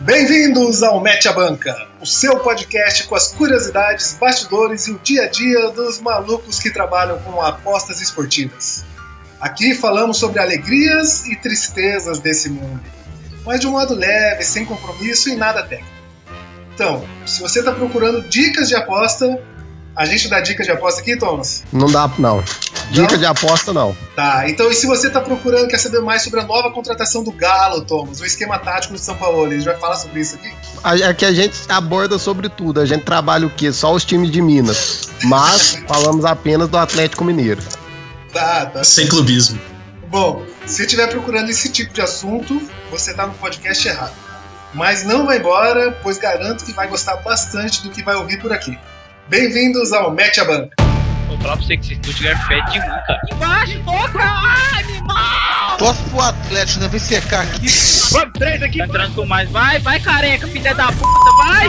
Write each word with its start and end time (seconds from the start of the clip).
Bem-vindos 0.00 0.82
ao 0.82 1.00
Mete 1.00 1.26
a 1.26 1.32
Banca, 1.32 1.74
o 2.00 2.06
seu 2.06 2.38
podcast 2.40 3.06
com 3.06 3.14
as 3.14 3.32
curiosidades, 3.32 4.16
bastidores 4.20 4.86
e 4.86 4.92
o 4.92 4.98
dia 4.98 5.24
a 5.24 5.26
dia 5.26 5.70
dos 5.70 6.00
malucos 6.00 6.60
que 6.60 6.70
trabalham 6.70 7.18
com 7.20 7.40
apostas 7.40 8.00
esportivas. 8.00 8.84
Aqui 9.40 9.74
falamos 9.74 10.18
sobre 10.18 10.38
alegrias 10.38 11.24
e 11.26 11.34
tristezas 11.34 12.20
desse 12.20 12.50
mundo, 12.50 12.82
mas 13.44 13.58
de 13.58 13.66
um 13.66 13.70
modo 13.70 13.94
leve, 13.94 14.44
sem 14.44 14.66
compromisso 14.66 15.30
e 15.30 15.34
nada 15.34 15.62
técnico. 15.62 15.96
Então, 16.74 17.02
se 17.24 17.40
você 17.40 17.60
está 17.60 17.72
procurando 17.72 18.20
dicas 18.28 18.68
de 18.68 18.76
aposta, 18.76 19.42
a 19.96 20.04
gente 20.04 20.28
dá 20.28 20.40
dicas 20.40 20.66
de 20.66 20.72
aposta 20.72 21.00
aqui, 21.00 21.16
Thomas? 21.16 21.64
Não 21.72 21.90
dá, 21.90 22.10
não. 22.18 22.44
Dica 22.90 23.12
não? 23.12 23.18
de 23.18 23.24
aposta, 23.24 23.72
não. 23.72 23.96
Tá, 24.14 24.46
então 24.46 24.70
e 24.70 24.74
se 24.74 24.86
você 24.86 25.06
está 25.06 25.22
procurando, 25.22 25.68
quer 25.68 25.78
saber 25.78 26.00
mais 26.00 26.22
sobre 26.22 26.40
a 26.40 26.44
nova 26.44 26.70
contratação 26.70 27.24
do 27.24 27.32
Galo, 27.32 27.80
Thomas, 27.80 28.20
o 28.20 28.26
esquema 28.26 28.58
tático 28.58 28.92
do 28.92 28.98
São 28.98 29.16
Paulo, 29.16 29.46
a 29.46 29.50
gente 29.50 29.64
vai 29.64 29.76
falar 29.78 29.96
sobre 29.96 30.20
isso 30.20 30.34
aqui? 30.36 30.52
Aqui 31.02 31.24
a 31.24 31.32
gente 31.32 31.56
aborda 31.70 32.18
sobre 32.18 32.50
tudo. 32.50 32.78
A 32.78 32.84
gente 32.84 33.04
trabalha 33.04 33.46
o 33.46 33.50
quê? 33.50 33.72
Só 33.72 33.94
os 33.94 34.04
times 34.04 34.30
de 34.30 34.42
Minas. 34.42 35.08
Mas 35.24 35.78
falamos 35.88 36.26
apenas 36.26 36.68
do 36.68 36.76
Atlético 36.76 37.24
Mineiro. 37.24 37.62
Tá, 38.32 38.66
tá. 38.66 38.84
Sem 38.84 39.08
clubismo. 39.08 39.58
Bom, 40.08 40.44
se 40.66 40.82
estiver 40.82 41.08
procurando 41.08 41.48
esse 41.48 41.70
tipo 41.70 41.94
de 41.94 42.02
assunto, 42.02 42.60
você 42.90 43.12
está 43.12 43.26
no 43.26 43.34
podcast 43.34 43.88
errado. 43.88 44.14
Mas 44.74 45.04
não 45.04 45.24
vai 45.24 45.38
embora, 45.38 45.98
pois 46.02 46.18
garanto 46.18 46.64
que 46.64 46.72
vai 46.72 46.86
gostar 46.86 47.16
bastante 47.16 47.82
do 47.82 47.90
que 47.90 48.02
vai 48.02 48.14
ouvir 48.14 48.38
por 48.40 48.52
aqui. 48.52 48.78
Bem-vindos 49.28 49.92
ao 49.92 50.12
Mete 50.12 50.40
a 50.40 50.44
Banca. 50.44 50.70
Vou 51.26 51.36
falar 51.38 51.56
pra 51.56 51.66
você 51.66 51.76
que 51.76 51.92
esse 51.92 51.96
Stuttgart 51.96 52.46
fede 52.46 52.70
de 52.70 52.78
cara. 52.78 53.20
Embaixo, 53.32 53.82
toca! 53.84 54.20
Ai, 54.22 54.84
animal! 54.84 55.76
Torce 55.78 56.02
pro 56.04 56.20
Atlético, 56.20 56.80
né? 56.80 56.88
Vem 56.88 57.00
secar 57.00 57.42
aqui. 57.42 57.66
Vamos, 58.12 58.32
três 58.34 58.62
aqui. 58.62 58.78
Tá 58.78 58.84
entrando 58.84 59.14
com 59.16 59.26
mais. 59.26 59.50
Vai, 59.50 59.80
vai, 59.80 59.98
careca, 59.98 60.46
filha 60.46 60.72
da 60.76 60.92
puta, 60.92 61.30
vai! 61.38 61.66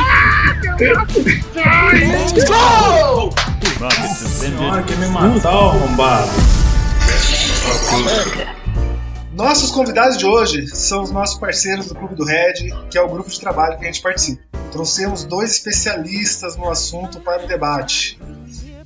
Gol! 2.45 3.34
Nossa 3.79 4.27
senhora, 4.27 4.84
quer 4.84 4.98
me 4.98 5.07
matar, 5.07 5.49
arrombado. 5.49 6.29
Nossos 9.34 9.71
convidados 9.71 10.17
de 10.20 10.27
hoje 10.27 10.67
são 10.67 11.01
os 11.01 11.10
nossos 11.10 11.39
parceiros 11.39 11.87
do 11.87 11.95
Clube 11.95 12.13
do 12.13 12.23
Red, 12.23 12.71
que 12.91 12.99
é 12.99 13.01
o 13.01 13.10
grupo 13.10 13.32
de 13.32 13.39
trabalho 13.39 13.79
que 13.79 13.84
a 13.84 13.87
gente 13.87 14.01
participa. 14.04 14.57
Trouxemos 14.71 15.23
dois 15.23 15.51
especialistas 15.51 16.55
no 16.55 16.70
assunto 16.70 17.20
para 17.20 17.43
o 17.43 17.48
debate. 17.48 18.20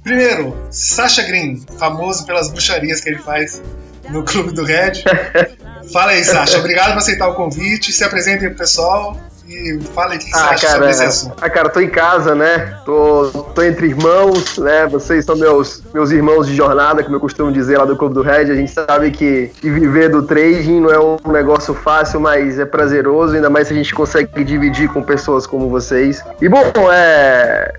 Primeiro, 0.04 0.68
Sasha 0.72 1.24
Green, 1.24 1.64
famoso 1.78 2.26
pelas 2.26 2.50
bruxarias 2.50 3.02
que 3.02 3.10
ele 3.10 3.20
faz 3.20 3.62
no 4.10 4.24
Clube 4.24 4.52
do 4.52 4.64
Red. 4.64 5.04
Fala 5.92 6.12
aí, 6.12 6.24
Sasha. 6.24 6.58
Obrigado 6.58 6.92
por 6.92 7.00
aceitar 7.00 7.28
o 7.28 7.36
convite. 7.36 7.92
Se 7.92 8.04
apresente 8.04 8.44
aí 8.44 8.50
pro 8.50 8.60
pessoal 8.60 9.18
e 9.52 9.80
fala 9.94 10.16
o 10.16 10.20
que, 10.20 10.26
ah, 10.34 10.38
você 10.38 10.38
acha 10.38 10.68
cara, 10.68 10.74
sobre 10.74 10.90
esse 10.90 11.04
assunto. 11.04 11.36
Ah, 11.42 11.50
cara, 11.50 11.70
tô 11.70 11.80
em 11.80 11.90
casa, 11.90 12.34
né? 12.34 12.78
Tô, 12.86 13.30
tô 13.54 13.62
entre 13.62 13.88
irmãos, 13.88 14.58
né? 14.58 14.88
Vocês 14.88 15.26
são 15.26 15.36
meus, 15.36 15.84
meus 15.94 16.12
irmãos 16.12 16.48
de 16.48 16.56
jornada, 16.56 17.04
como 17.04 17.16
eu 17.16 17.20
costumo 17.20 17.52
dizer 17.52 17.78
lá 17.78 17.86
do 17.86 17.96
Clube 17.98 18.16
do 18.16 18.22
Red. 18.22 18.52
A 18.52 18.56
gente 18.56 18.72
sabe 18.72 19.12
que, 19.12 19.52
que 19.60 19.70
viver 19.70 20.10
do 20.10 20.24
trading 20.24 20.82
não 20.82 20.90
é 20.90 21.00
um 21.00 21.32
negócio 21.32 21.74
fácil, 21.74 22.20
mas 22.20 22.60
é 22.60 22.66
prazeroso, 22.66 23.36
ainda 23.36 23.50
mais 23.50 23.68
se 23.68 23.74
a 23.74 23.78
gente 23.78 23.94
consegue 23.94 24.44
dividir 24.44 24.90
com 24.90 25.04
pessoas 25.04 25.46
como 25.46 25.70
vocês. 25.70 26.24
E 26.42 26.48
bom, 26.48 26.72
é. 26.92 27.74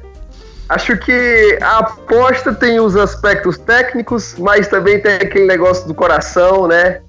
Acho 0.68 0.96
que 0.96 1.58
a 1.60 1.80
aposta 1.80 2.54
tem 2.54 2.80
os 2.80 2.96
aspectos 2.96 3.58
técnicos, 3.58 4.36
mas 4.38 4.68
também 4.68 5.00
tem 5.00 5.16
aquele 5.16 5.46
negócio 5.46 5.86
do 5.86 5.92
coração, 5.92 6.66
né? 6.66 7.00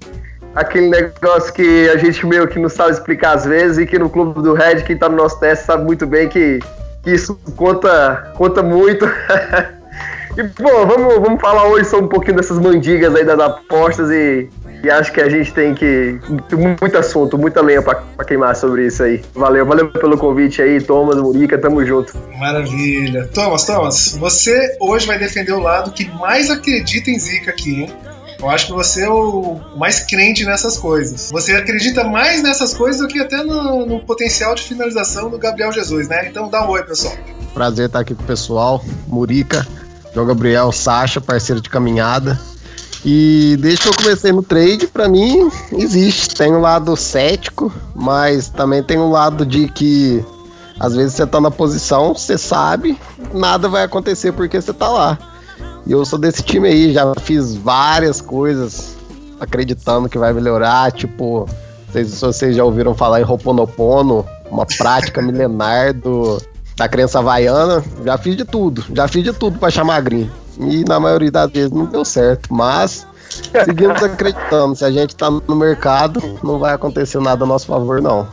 Aquele 0.54 0.88
negócio 0.88 1.52
que 1.52 1.88
a 1.88 1.96
gente 1.96 2.24
meio 2.26 2.46
que 2.46 2.58
não 2.58 2.68
sabe 2.68 2.92
explicar 2.92 3.34
às 3.34 3.44
vezes 3.44 3.78
e 3.78 3.86
que 3.86 3.98
no 3.98 4.08
clube 4.08 4.40
do 4.40 4.54
Red, 4.54 4.82
quem 4.82 4.96
tá 4.96 5.08
no 5.08 5.16
nosso 5.16 5.38
teste 5.40 5.66
sabe 5.66 5.84
muito 5.84 6.06
bem 6.06 6.28
que, 6.28 6.60
que 7.02 7.10
isso 7.10 7.38
conta, 7.56 8.32
conta 8.36 8.62
muito. 8.62 9.04
e, 10.38 10.42
bom, 10.42 10.86
vamos, 10.86 11.14
vamos 11.20 11.40
falar 11.40 11.66
hoje 11.66 11.86
sobre 11.86 12.06
um 12.06 12.08
pouquinho 12.08 12.36
dessas 12.36 12.58
mandigas 12.58 13.14
aí 13.14 13.24
das 13.24 13.40
apostas 13.40 14.10
e 14.10 14.48
e 14.84 14.90
acho 14.90 15.10
que 15.12 15.20
a 15.20 15.30
gente 15.30 15.50
tem 15.52 15.74
que. 15.74 16.20
Muito 16.52 16.98
assunto, 16.98 17.38
muita 17.38 17.62
lenha 17.62 17.80
pra, 17.80 17.94
pra, 17.94 18.24
queimar 18.24 18.54
sobre 18.54 18.86
isso 18.86 19.02
aí. 19.02 19.24
Valeu, 19.34 19.64
valeu 19.64 19.90
pelo 19.90 20.18
convite 20.18 20.60
aí, 20.60 20.78
Thomas, 20.78 21.16
Murica, 21.16 21.56
tamo 21.56 21.84
junto. 21.86 22.12
Maravilha. 22.38 23.26
Thomas, 23.32 23.64
Thomas, 23.64 24.16
você 24.18 24.76
hoje 24.78 25.06
vai 25.06 25.18
defender 25.18 25.52
o 25.52 25.60
lado 25.60 25.90
que 25.90 26.04
mais 26.18 26.50
acredita 26.50 27.10
em 27.10 27.18
Zika 27.18 27.50
aqui, 27.50 27.82
hein? 27.82 27.92
Eu 28.44 28.50
acho 28.50 28.66
que 28.66 28.72
você 28.74 29.04
é 29.04 29.08
o 29.08 29.58
mais 29.74 30.00
crente 30.00 30.44
nessas 30.44 30.76
coisas. 30.76 31.30
Você 31.32 31.52
acredita 31.52 32.04
mais 32.04 32.42
nessas 32.42 32.74
coisas 32.74 33.00
do 33.00 33.08
que 33.08 33.18
até 33.18 33.42
no, 33.42 33.86
no 33.86 34.00
potencial 34.00 34.54
de 34.54 34.62
finalização 34.64 35.30
do 35.30 35.38
Gabriel 35.38 35.72
Jesus, 35.72 36.08
né? 36.08 36.28
Então 36.28 36.50
dá 36.50 36.62
um 36.62 36.68
oi, 36.68 36.82
pessoal. 36.82 37.14
Prazer 37.54 37.86
estar 37.86 38.00
aqui 38.00 38.14
com 38.14 38.22
o 38.22 38.26
pessoal. 38.26 38.84
Murica, 39.06 39.66
João 40.12 40.26
Gabriel, 40.26 40.70
Sacha, 40.72 41.22
parceiro 41.22 41.62
de 41.62 41.70
caminhada. 41.70 42.38
E 43.02 43.56
desde 43.60 43.80
que 43.80 43.88
eu 43.88 43.94
comecei 43.94 44.30
no 44.30 44.42
trade, 44.42 44.88
para 44.88 45.08
mim 45.08 45.50
existe. 45.72 46.34
Tem 46.34 46.52
um 46.52 46.60
lado 46.60 46.94
cético, 46.98 47.72
mas 47.94 48.50
também 48.50 48.82
tem 48.82 48.98
um 48.98 49.10
lado 49.10 49.46
de 49.46 49.68
que 49.68 50.22
às 50.78 50.94
vezes 50.94 51.14
você 51.14 51.26
tá 51.26 51.40
na 51.40 51.50
posição, 51.50 52.12
você 52.12 52.36
sabe, 52.36 53.00
nada 53.32 53.70
vai 53.70 53.84
acontecer 53.84 54.32
porque 54.32 54.60
você 54.60 54.74
tá 54.74 54.90
lá. 54.90 55.18
E 55.86 55.92
eu 55.92 56.04
sou 56.04 56.18
desse 56.18 56.42
time 56.42 56.68
aí, 56.68 56.92
já 56.92 57.12
fiz 57.20 57.54
várias 57.54 58.20
coisas 58.20 58.96
acreditando 59.38 60.08
que 60.08 60.18
vai 60.18 60.32
melhorar, 60.32 60.90
tipo, 60.92 61.46
se 61.92 62.04
vocês 62.04 62.56
já 62.56 62.64
ouviram 62.64 62.94
falar 62.94 63.20
em 63.20 63.24
Roponopono, 63.24 64.24
uma 64.50 64.66
prática 64.66 65.20
milenar 65.22 65.92
do, 65.92 66.40
da 66.76 66.88
crença 66.88 67.18
havaiana, 67.18 67.84
já 68.04 68.16
fiz 68.16 68.36
de 68.36 68.44
tudo, 68.44 68.84
já 68.94 69.06
fiz 69.06 69.22
de 69.22 69.32
tudo 69.32 69.58
para 69.58 69.70
chamar 69.70 70.00
green. 70.00 70.30
E 70.58 70.84
na 70.84 70.98
maioria 71.00 71.30
das 71.30 71.50
vezes 71.50 71.70
não 71.70 71.86
deu 71.86 72.04
certo. 72.04 72.52
Mas 72.54 73.06
seguimos 73.64 74.02
acreditando. 74.02 74.76
Se 74.76 74.84
a 74.84 74.90
gente 74.90 75.14
tá 75.16 75.30
no 75.30 75.56
mercado, 75.56 76.22
não 76.42 76.58
vai 76.58 76.74
acontecer 76.74 77.20
nada 77.20 77.44
a 77.44 77.46
nosso 77.46 77.66
favor, 77.66 78.00
não. 78.00 78.28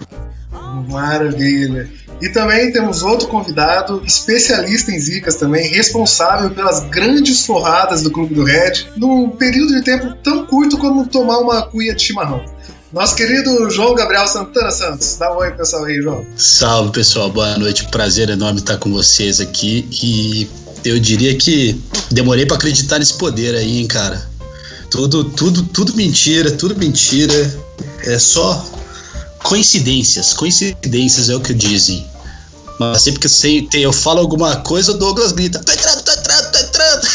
Maravilha. 0.88 1.90
E 2.22 2.30
também 2.30 2.72
temos 2.72 3.02
outro 3.02 3.28
convidado, 3.28 4.04
especialista 4.06 4.92
em 4.92 5.00
zicas 5.00 5.36
também, 5.36 5.68
responsável 5.70 6.52
pelas 6.52 6.82
grandes 6.82 7.46
forradas 7.46 8.04
do 8.04 8.12
Clube 8.12 8.36
do 8.36 8.44
Red, 8.44 8.86
num 8.96 9.30
período 9.32 9.74
de 9.74 9.82
tempo 9.82 10.14
tão 10.24 10.46
curto 10.46 10.78
como 10.78 11.08
tomar 11.08 11.40
uma 11.40 11.64
cuia 11.64 11.96
de 11.96 12.04
chimarrão. 12.04 12.46
Nosso 12.94 13.16
querido 13.16 13.70
João 13.70 13.96
Gabriel 13.96 14.28
Santana 14.28 14.70
Santos. 14.70 15.16
Dá 15.18 15.34
um 15.34 15.38
oi, 15.38 15.52
pessoal 15.52 15.86
aí, 15.86 15.96
João. 16.02 16.26
Salve, 16.36 16.92
pessoal. 16.92 17.32
Boa 17.32 17.58
noite. 17.58 17.88
Prazer 17.90 18.30
enorme 18.30 18.60
estar 18.60 18.78
com 18.78 18.92
vocês 18.92 19.40
aqui. 19.40 19.88
E 20.04 20.50
eu 20.84 21.00
diria 21.00 21.34
que 21.36 21.82
demorei 22.12 22.46
para 22.46 22.58
acreditar 22.58 23.00
nesse 23.00 23.14
poder 23.14 23.56
aí, 23.56 23.80
hein, 23.80 23.88
cara. 23.88 24.30
Tudo, 24.90 25.24
tudo, 25.24 25.64
tudo 25.64 25.96
mentira, 25.96 26.52
tudo 26.52 26.76
mentira. 26.76 27.34
É 28.04 28.20
só 28.20 28.64
coincidências. 29.44 30.34
Coincidências 30.34 31.30
é 31.30 31.36
o 31.36 31.42
que 31.42 31.54
dizem. 31.54 32.10
Mas 32.80 33.04
sempre 33.04 33.20
que 33.20 33.78
eu 33.78 33.94
falo 33.94 34.20
alguma 34.20 34.58
coisa, 34.58 34.92
o 34.92 34.98
Douglas 34.98 35.32
grita: 35.32 35.64
tô 35.64 35.72
entrando, 35.72 36.02
tô 36.04 36.12
entrando, 36.12 36.52
tô 36.52 36.60
entrando. 36.60 37.08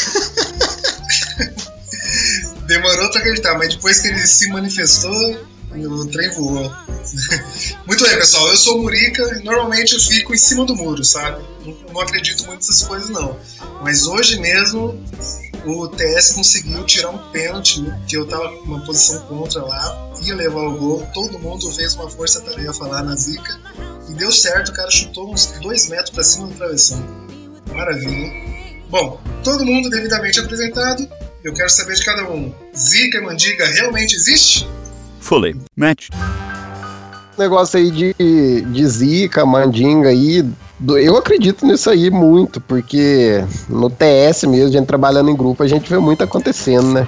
Demorou 2.67 3.11
pra 3.11 3.19
acreditar, 3.19 3.57
mas 3.57 3.75
depois 3.75 3.99
que 3.99 4.07
ele 4.07 4.25
se 4.25 4.47
manifestou, 4.49 5.45
o 5.71 6.05
trem 6.07 6.29
voou. 6.31 6.71
Muito 7.85 8.03
bem, 8.03 8.17
pessoal. 8.17 8.47
Eu 8.49 8.57
sou 8.57 8.81
Murica 8.81 9.39
e 9.39 9.43
normalmente 9.43 9.93
eu 9.93 9.99
fico 9.99 10.33
em 10.33 10.37
cima 10.37 10.65
do 10.65 10.75
muro, 10.75 11.03
sabe? 11.03 11.43
Não, 11.65 11.75
não 11.93 12.01
acredito 12.01 12.45
muito 12.45 12.59
nessas 12.59 12.83
coisas, 12.83 13.09
não. 13.09 13.37
Mas 13.81 14.05
hoje 14.05 14.39
mesmo 14.39 15.01
o 15.65 15.87
TS 15.87 16.33
conseguiu 16.33 16.83
tirar 16.85 17.09
um 17.09 17.17
pênalti, 17.31 17.83
que 18.07 18.17
eu 18.17 18.25
tava 18.25 18.49
numa 18.65 18.85
posição 18.85 19.19
contra 19.21 19.63
lá, 19.63 20.06
ia 20.21 20.35
levar 20.35 20.61
o 20.61 20.77
gol. 20.77 21.07
Todo 21.13 21.39
mundo 21.39 21.71
fez 21.71 21.95
uma 21.95 22.09
força-tarefa 22.09 22.85
lá 22.85 23.03
na 23.03 23.15
zica 23.15 23.59
e 24.09 24.13
deu 24.13 24.31
certo. 24.31 24.69
O 24.69 24.73
cara 24.73 24.89
chutou 24.89 25.31
uns 25.31 25.47
dois 25.61 25.89
metros 25.89 26.11
para 26.11 26.23
cima 26.23 26.47
do 26.47 26.55
travessão. 26.55 27.03
Maravilha. 27.73 28.31
Bom, 28.89 29.19
todo 29.43 29.65
mundo 29.65 29.89
devidamente 29.89 30.39
apresentado. 30.39 31.07
Eu 31.43 31.53
quero 31.53 31.69
saber 31.69 31.95
de 31.95 32.05
cada 32.05 32.29
um. 32.29 32.53
Zica 32.75 33.17
e 33.17 33.21
Mandiga 33.21 33.65
realmente 33.67 34.15
existe? 34.15 34.67
Fully. 35.19 35.55
Match. 35.75 36.09
Negócio 37.37 37.77
aí 37.77 37.91
de, 37.91 38.15
de 38.61 38.87
zica, 38.87 39.45
mandinga 39.45 40.09
aí, 40.09 40.43
eu 40.85 41.17
acredito 41.17 41.65
nisso 41.65 41.89
aí 41.89 42.09
muito, 42.09 42.61
porque 42.61 43.43
no 43.69 43.89
TS 43.89 44.43
mesmo, 44.43 44.67
a 44.67 44.71
gente 44.71 44.87
trabalhando 44.87 45.29
em 45.29 45.35
grupo, 45.35 45.63
a 45.63 45.67
gente 45.67 45.89
vê 45.89 45.97
muito 45.97 46.23
acontecendo, 46.23 46.93
né? 46.93 47.07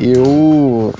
Eu 0.00 0.94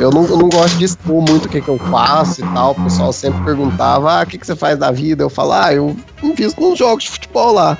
eu 0.00 0.10
não, 0.10 0.24
eu 0.26 0.36
não 0.36 0.48
gosto 0.48 0.76
de 0.78 0.84
expor 0.84 1.22
muito 1.22 1.46
o 1.46 1.48
que, 1.48 1.60
que 1.60 1.68
eu 1.68 1.78
faço 1.78 2.40
e 2.40 2.48
tal. 2.54 2.72
O 2.72 2.84
pessoal 2.84 3.12
sempre 3.12 3.42
perguntava: 3.44 4.20
ah, 4.20 4.22
o 4.22 4.26
que, 4.26 4.38
que 4.38 4.46
você 4.46 4.56
faz 4.56 4.78
da 4.78 4.90
vida? 4.90 5.22
Eu 5.22 5.30
falo: 5.30 5.52
ah, 5.52 5.72
eu 5.72 5.96
invisto 6.22 6.60
nos 6.60 6.78
jogos 6.78 7.04
de 7.04 7.10
futebol 7.10 7.52
lá. 7.52 7.76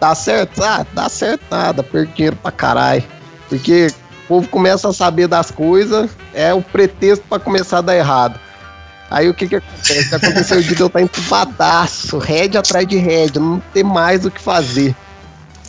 Dá 0.00 0.14
certo? 0.14 0.62
Ah, 0.62 0.86
dá 0.92 1.08
certo 1.08 1.42
nada, 1.50 1.82
perco 1.82 2.12
dinheiro 2.14 2.36
pra 2.36 2.50
caralho. 2.50 3.04
Porque 3.48 3.88
o 4.24 4.28
povo 4.28 4.48
começa 4.48 4.88
a 4.88 4.92
saber 4.92 5.28
das 5.28 5.50
coisas, 5.50 6.10
é 6.34 6.52
o 6.52 6.60
pretexto 6.60 7.24
para 7.28 7.38
começar 7.38 7.78
a 7.78 7.82
dar 7.82 7.96
errado. 7.96 8.38
Aí 9.10 9.28
o 9.28 9.34
que 9.34 9.46
que 9.46 9.56
acontece? 9.56 10.14
Aconteceu 10.14 10.58
o 10.58 10.60
eu 10.60 10.86
estar 10.86 11.00
entubadaço, 11.00 12.18
head 12.18 12.58
atrás 12.58 12.86
de 12.86 12.96
head, 12.96 13.38
não 13.38 13.62
ter 13.72 13.84
mais 13.84 14.26
o 14.26 14.30
que 14.30 14.40
fazer. 14.40 14.94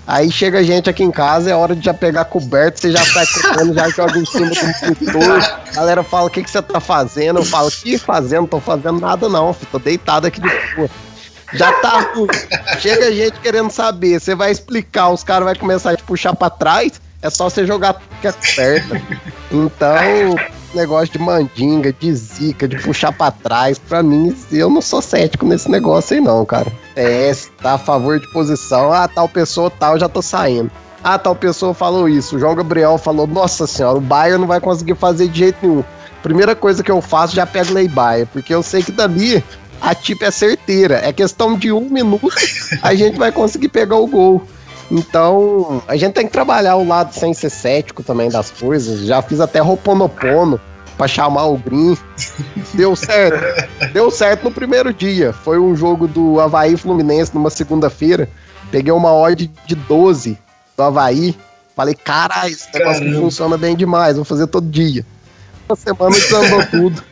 Aí 0.07 0.31
chega 0.31 0.63
gente 0.63 0.89
aqui 0.89 1.03
em 1.03 1.11
casa, 1.11 1.51
é 1.51 1.53
hora 1.53 1.75
de 1.75 1.83
já 1.83 1.93
pegar 1.93 2.23
coberto, 2.23 2.79
você 2.79 2.91
já 2.93 3.03
sai 3.03 3.25
correndo, 3.27 3.73
já 3.73 3.89
joga 3.89 4.17
em 4.17 4.25
cima 4.25 4.49
do 4.49 4.55
monitor. 4.55 5.59
A 5.67 5.75
galera 5.75 6.01
fala, 6.01 6.27
o 6.27 6.29
que, 6.29 6.41
que 6.41 6.49
você 6.49 6.61
tá 6.61 6.79
fazendo? 6.79 7.39
Eu 7.39 7.43
falo, 7.45 7.69
que 7.69 7.97
fazendo? 7.97 8.41
Não 8.41 8.47
tô 8.47 8.59
fazendo 8.61 9.01
nada 9.01 9.27
não, 9.27 9.53
tô 9.69 9.77
deitado 9.77 10.25
aqui 10.25 10.39
de 10.39 10.47
boa. 10.75 10.89
Já 11.53 11.73
tá 11.81 12.13
ruim. 12.13 12.27
Chega 12.79 13.11
gente 13.11 13.37
querendo 13.41 13.69
saber, 13.69 14.19
você 14.19 14.33
vai 14.33 14.49
explicar, 14.49 15.09
os 15.09 15.25
caras 15.25 15.43
vão 15.43 15.55
começar 15.55 15.91
a 15.91 15.97
te 15.97 16.03
puxar 16.03 16.33
pra 16.33 16.49
trás, 16.49 17.01
é 17.21 17.29
só 17.29 17.49
você 17.49 17.65
jogar 17.65 18.01
que 18.21 18.27
é 18.27 18.31
coberta. 18.31 19.01
Então, 19.51 20.35
negócio 20.77 21.11
de 21.11 21.19
mandinga, 21.19 21.91
de 21.91 22.13
zica, 22.13 22.67
de 22.67 22.77
puxar 22.77 23.11
pra 23.11 23.31
trás, 23.31 23.77
pra 23.77 24.01
mim, 24.01 24.35
eu 24.51 24.69
não 24.69 24.81
sou 24.81 25.01
cético 25.01 25.45
nesse 25.45 25.69
negócio 25.69 26.15
aí 26.15 26.21
não, 26.21 26.45
cara. 26.45 26.71
Se 27.33 27.51
tá 27.51 27.73
a 27.73 27.77
favor 27.77 28.19
de 28.19 28.31
posição, 28.31 28.93
ah, 28.93 29.07
tal 29.07 29.27
pessoa 29.27 29.69
tal, 29.69 29.99
já 29.99 30.07
tô 30.07 30.21
saindo. 30.21 30.71
Ah, 31.03 31.17
tal 31.17 31.35
pessoa 31.35 31.73
falou 31.73 32.07
isso, 32.07 32.35
o 32.35 32.39
João 32.39 32.55
Gabriel 32.55 32.97
falou, 32.97 33.27
nossa 33.27 33.67
senhora, 33.67 33.97
o 33.97 34.01
Bayern 34.01 34.39
não 34.39 34.47
vai 34.47 34.59
conseguir 34.59 34.95
fazer 34.95 35.27
de 35.27 35.39
jeito 35.39 35.57
nenhum. 35.61 35.83
Primeira 36.23 36.55
coisa 36.55 36.83
que 36.83 36.91
eu 36.91 37.01
faço, 37.01 37.35
já 37.35 37.45
pego 37.45 37.73
Lei 37.73 37.87
Bayern, 37.87 38.29
porque 38.31 38.53
eu 38.53 38.63
sei 38.63 38.83
que 38.83 38.91
dali 38.91 39.43
a 39.79 39.93
tip 39.93 40.21
é 40.23 40.31
certeira. 40.31 40.99
É 41.03 41.13
questão 41.13 41.57
de 41.57 41.71
um 41.71 41.89
minuto, 41.89 42.29
a 42.81 42.93
gente 42.95 43.17
vai 43.17 43.31
conseguir 43.31 43.69
pegar 43.69 43.97
o 43.97 44.07
gol. 44.07 44.47
Então, 44.89 45.81
a 45.87 45.97
gente 45.97 46.13
tem 46.13 46.25
que 46.25 46.31
trabalhar 46.31 46.77
o 46.77 46.87
lado 46.87 47.13
sem 47.13 47.33
ser 47.33 47.49
cético 47.49 48.03
também 48.03 48.29
das 48.29 48.49
coisas. 48.49 49.01
Já 49.01 49.21
fiz 49.21 49.39
até 49.39 49.59
Roponopono 49.59 50.59
pra 50.97 51.07
chamar 51.07 51.45
o 51.45 51.57
Green. 51.57 51.97
Deu 52.73 52.95
certo. 52.95 53.91
Deu 53.93 54.09
certo 54.09 54.45
no 54.45 54.51
primeiro 54.51 54.93
dia. 54.93 55.33
Foi 55.33 55.59
um 55.59 55.75
jogo 55.75 56.07
do 56.07 56.39
Havaí 56.39 56.77
Fluminense 56.77 57.33
numa 57.33 57.49
segunda-feira. 57.49 58.29
Peguei 58.71 58.91
uma 58.91 59.13
odd 59.13 59.51
de 59.65 59.75
12 59.75 60.37
do 60.75 60.83
Havaí. 60.83 61.37
Falei, 61.75 61.93
caralho, 61.93 62.51
esse 62.51 62.67
negócio 62.73 63.01
Caramba. 63.03 63.21
funciona 63.21 63.57
bem 63.57 63.75
demais, 63.75 64.15
vou 64.15 64.25
fazer 64.25 64.47
todo 64.47 64.67
dia. 64.67 65.05
Uma 65.69 65.75
semana 65.75 66.15
desandou 66.15 66.65
tudo. 66.71 67.03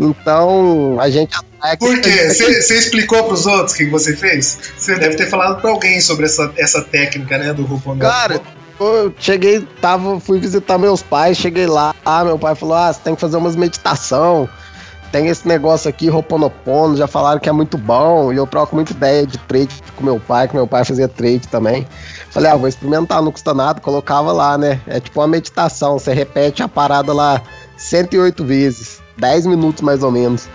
Então, 0.00 0.96
a 0.98 1.08
gente 1.08 1.36
atrai 1.36 1.47
Por 1.78 2.00
quê? 2.00 2.28
Você 2.30 2.78
explicou 2.78 3.24
pros 3.24 3.46
outros 3.46 3.74
o 3.74 3.76
que 3.76 3.86
você 3.86 4.16
fez? 4.16 4.58
Você 4.76 4.96
deve 4.96 5.16
ter 5.16 5.28
falado 5.28 5.60
pra 5.60 5.70
alguém 5.70 6.00
sobre 6.00 6.26
essa, 6.26 6.52
essa 6.56 6.82
técnica, 6.82 7.36
né, 7.38 7.52
do 7.52 7.64
Rupono. 7.64 8.00
Cara, 8.00 8.40
eu 8.78 9.12
cheguei, 9.18 9.60
tava, 9.80 10.20
fui 10.20 10.38
visitar 10.38 10.78
meus 10.78 11.02
pais, 11.02 11.36
cheguei 11.36 11.66
lá, 11.66 11.94
ah, 12.04 12.24
meu 12.24 12.38
pai 12.38 12.54
falou, 12.54 12.76
ah, 12.76 12.92
você 12.92 13.00
tem 13.02 13.14
que 13.14 13.20
fazer 13.20 13.36
umas 13.36 13.56
meditação, 13.56 14.48
tem 15.10 15.26
esse 15.28 15.48
negócio 15.48 15.88
aqui, 15.88 16.08
Roponopono, 16.08 16.96
já 16.96 17.06
falaram 17.06 17.40
que 17.40 17.48
é 17.48 17.52
muito 17.52 17.78
bom, 17.78 18.32
e 18.32 18.36
eu 18.36 18.46
troco 18.46 18.74
muita 18.74 18.92
ideia 18.92 19.26
de 19.26 19.38
trade 19.38 19.82
com 19.96 20.04
meu 20.04 20.20
pai, 20.20 20.46
que 20.46 20.54
meu 20.54 20.66
pai 20.66 20.84
fazia 20.84 21.08
trade 21.08 21.48
também. 21.48 21.86
Falei, 22.30 22.50
ah, 22.50 22.56
vou 22.56 22.68
experimentar, 22.68 23.22
não 23.22 23.32
custa 23.32 23.54
nada, 23.54 23.80
colocava 23.80 24.32
lá, 24.32 24.58
né? 24.58 24.80
É 24.86 25.00
tipo 25.00 25.18
uma 25.20 25.26
meditação, 25.26 25.98
você 25.98 26.12
repete 26.12 26.62
a 26.62 26.68
parada 26.68 27.12
lá 27.12 27.42
108 27.76 28.44
vezes, 28.44 29.00
10 29.16 29.46
minutos 29.46 29.82
mais 29.82 30.02
ou 30.02 30.10
menos. 30.10 30.48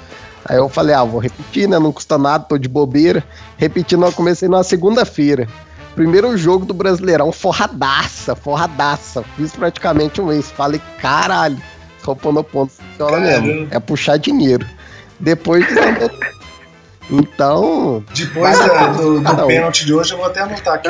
Aí 0.46 0.58
eu 0.58 0.68
falei, 0.68 0.94
ah, 0.96 1.04
vou 1.04 1.20
repetir, 1.20 1.68
né? 1.68 1.80
Não 1.80 1.92
custa 1.92 2.18
nada, 2.18 2.44
tô 2.44 2.58
de 2.58 2.68
bobeira. 2.68 3.24
Repetindo, 3.58 4.06
eu 4.06 4.12
comecei 4.12 4.50
na 4.50 4.64
segunda-feira. 4.64 5.48
Primeiro 5.96 6.36
jogo 6.38 6.66
do 6.66 6.74
Brasileirão, 6.74 7.32
forradaça, 7.32 8.36
forradaça. 8.36 9.24
Fiz 9.38 9.52
praticamente 9.52 10.20
um 10.20 10.26
mês. 10.26 10.50
Falei, 10.52 10.82
caralho, 11.00 11.58
Roponopono 12.04 12.70
funciona 12.70 13.12
Caramba. 13.12 13.42
mesmo. 13.48 13.68
É 13.72 13.80
puxar 13.80 14.18
dinheiro. 14.18 14.66
Depois 15.20 15.66
desandou. 15.68 16.10
Então. 17.12 18.04
Depois 18.16 18.58
da- 18.58 18.88
do, 18.94 19.20
do 19.20 19.44
um. 19.44 19.48
pênalti 19.48 19.86
de 19.86 19.94
hoje, 19.94 20.14
eu 20.14 20.18
vou 20.18 20.26
até 20.26 20.42
anotar 20.42 20.76
aqui. 20.76 20.90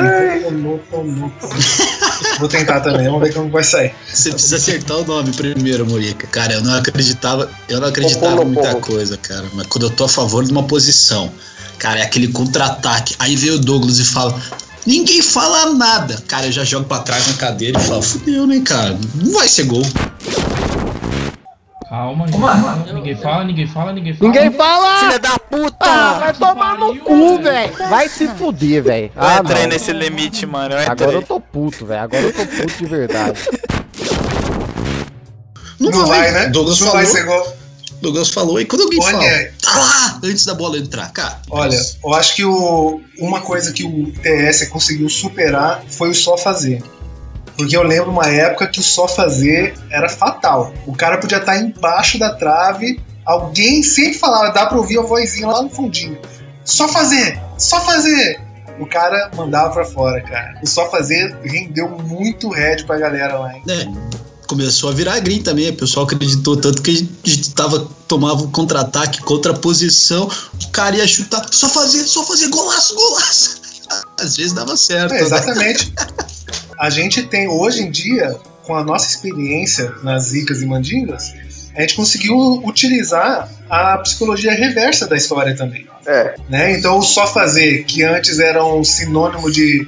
Vou 2.38 2.48
tentar 2.48 2.80
também, 2.80 3.06
vamos 3.06 3.20
ver 3.22 3.34
como 3.34 3.50
vai 3.50 3.64
sair. 3.64 3.92
Você 4.12 4.30
precisa 4.30 4.56
acertar 4.56 4.98
o 4.98 5.04
nome 5.04 5.32
primeiro, 5.32 5.84
Murica. 5.86 6.26
Cara, 6.28 6.54
eu 6.54 6.62
não 6.62 6.74
acreditava, 6.76 7.50
eu 7.68 7.80
não 7.80 7.88
acreditava 7.88 8.42
em 8.42 8.46
muita 8.46 8.74
coisa, 8.76 9.16
cara. 9.16 9.44
Mas 9.54 9.66
quando 9.66 9.84
eu 9.86 9.90
tô 9.90 10.04
a 10.04 10.08
favor 10.08 10.44
de 10.44 10.50
uma 10.50 10.62
posição, 10.64 11.30
cara, 11.78 12.00
é 12.00 12.02
aquele 12.02 12.28
contra-ataque. 12.28 13.14
Aí 13.18 13.36
veio 13.36 13.54
o 13.54 13.58
Douglas 13.58 13.98
e 13.98 14.04
fala. 14.04 14.38
Ninguém 14.86 15.22
fala 15.22 15.72
nada. 15.74 16.22
Cara, 16.28 16.46
eu 16.46 16.52
já 16.52 16.62
jogo 16.62 16.86
pra 16.86 16.98
trás 16.98 17.26
na 17.26 17.34
cadeira 17.34 17.80
e 17.80 17.82
falo, 17.82 18.02
fudeu, 18.02 18.46
né, 18.46 18.60
cara? 18.64 18.98
Não 19.14 19.32
vai 19.32 19.48
ser 19.48 19.64
gol. 19.64 19.82
Calma, 21.88 22.26
gente. 22.26 22.92
Ninguém 22.94 23.16
fala, 23.16 23.44
ninguém 23.44 23.66
fala, 23.66 23.92
ninguém 23.92 24.14
fala. 24.14 24.30
Ninguém 24.30 24.50
fala! 24.52 24.98
Filha 25.00 25.18
da 25.18 25.38
puta! 25.38 25.84
Ah, 25.86 26.18
vai 26.18 26.32
tomar 26.32 26.78
no 26.78 26.96
cu, 26.98 27.38
velho! 27.42 27.72
Vai 27.90 28.08
se 28.08 28.26
fuder, 28.28 28.82
velho! 28.82 29.12
Ah, 29.14 29.40
entrei 29.42 29.62
não. 29.62 29.68
nesse 29.68 29.92
limite, 29.92 30.46
mano. 30.46 30.74
Eu. 30.74 30.90
Agora 30.90 31.12
eu 31.12 31.22
tô 31.22 31.38
puto, 31.38 31.84
velho. 31.84 32.02
Agora 32.02 32.22
eu 32.22 32.32
tô 32.32 32.46
puto 32.46 32.78
de 32.78 32.86
verdade. 32.86 33.40
Não, 35.78 36.06
vai, 36.06 36.30
né? 36.30 36.46
Douglas 36.48 36.80
não 36.80 36.88
falou. 36.88 37.02
vai 37.02 37.12
ser 37.12 37.24
gol. 37.24 37.56
Douglas 38.00 38.30
falou. 38.30 38.60
E 38.60 38.64
quando 38.64 38.82
alguém 38.82 39.00
Olha 39.02 39.18
fala, 39.18 39.52
tá 39.62 39.78
lá, 39.78 40.20
antes 40.24 40.44
da 40.44 40.54
bola 40.54 40.78
entrar, 40.78 41.10
cara. 41.12 41.40
Olha, 41.50 41.78
eu 42.02 42.14
acho 42.14 42.34
que 42.34 42.44
o, 42.44 43.00
uma 43.18 43.40
coisa 43.40 43.72
que 43.72 43.84
o 43.84 44.12
TS 44.12 44.68
conseguiu 44.68 45.08
superar 45.08 45.82
foi 45.88 46.10
o 46.10 46.14
só 46.14 46.36
fazer. 46.36 46.82
Porque 47.56 47.76
eu 47.76 47.82
lembro 47.82 48.10
uma 48.10 48.26
época 48.26 48.66
que 48.66 48.80
o 48.80 48.82
só 48.82 49.06
fazer 49.06 49.74
era 49.90 50.08
fatal. 50.08 50.72
O 50.86 50.94
cara 50.94 51.18
podia 51.18 51.38
estar 51.38 51.56
embaixo 51.56 52.18
da 52.18 52.34
trave, 52.34 53.00
alguém 53.24 53.82
sempre 53.82 54.14
falava, 54.14 54.52
dá 54.52 54.66
pra 54.66 54.78
ouvir 54.78 54.98
a 54.98 55.02
vozinha 55.02 55.46
lá 55.46 55.62
no 55.62 55.70
fundinho. 55.70 56.18
Só 56.64 56.88
fazer, 56.88 57.40
só 57.58 57.80
fazer. 57.80 58.40
O 58.80 58.86
cara 58.86 59.30
mandava 59.36 59.72
pra 59.72 59.84
fora, 59.84 60.20
cara. 60.22 60.58
O 60.62 60.66
só 60.66 60.90
fazer 60.90 61.36
rendeu 61.44 61.88
muito 61.88 62.48
head 62.50 62.84
pra 62.84 62.98
galera 62.98 63.38
lá, 63.38 63.54
hein? 63.54 63.62
É, 63.68 63.86
começou 64.46 64.90
a 64.90 64.92
virar 64.92 65.20
green 65.20 65.42
também. 65.42 65.70
O 65.70 65.76
pessoal 65.76 66.06
acreditou 66.06 66.56
tanto 66.56 66.82
que 66.82 66.90
a 66.90 67.28
gente 67.28 67.54
tava, 67.54 67.88
tomava 68.08 68.42
um 68.42 68.50
contra-ataque, 68.50 69.22
contraposição. 69.22 70.28
O 70.62 70.68
cara 70.70 70.96
ia 70.96 71.06
chutar, 71.06 71.46
só 71.52 71.68
fazer, 71.68 72.02
só 72.04 72.24
fazer 72.24 72.48
golaço, 72.48 72.94
golaço. 72.96 73.60
Às 74.18 74.36
vezes 74.36 74.52
dava 74.52 74.76
certo. 74.76 75.14
É, 75.14 75.54
né? 75.54 75.74
A 76.78 76.90
gente 76.90 77.22
tem 77.22 77.48
hoje 77.48 77.82
em 77.82 77.90
dia, 77.90 78.36
com 78.64 78.74
a 78.74 78.84
nossa 78.84 79.08
experiência 79.08 79.92
nas 80.02 80.24
zicas 80.24 80.62
e 80.62 80.66
mandingas, 80.66 81.34
a 81.76 81.80
gente 81.80 81.94
conseguiu 81.94 82.36
utilizar 82.64 83.50
a 83.68 83.98
psicologia 83.98 84.52
reversa 84.52 85.06
da 85.06 85.16
história 85.16 85.56
também. 85.56 85.86
É. 86.06 86.34
Né? 86.48 86.78
Então, 86.78 86.98
o 86.98 87.02
só 87.02 87.26
fazer, 87.26 87.84
que 87.84 88.02
antes 88.02 88.38
era 88.38 88.64
um 88.64 88.84
sinônimo 88.84 89.50
de 89.50 89.86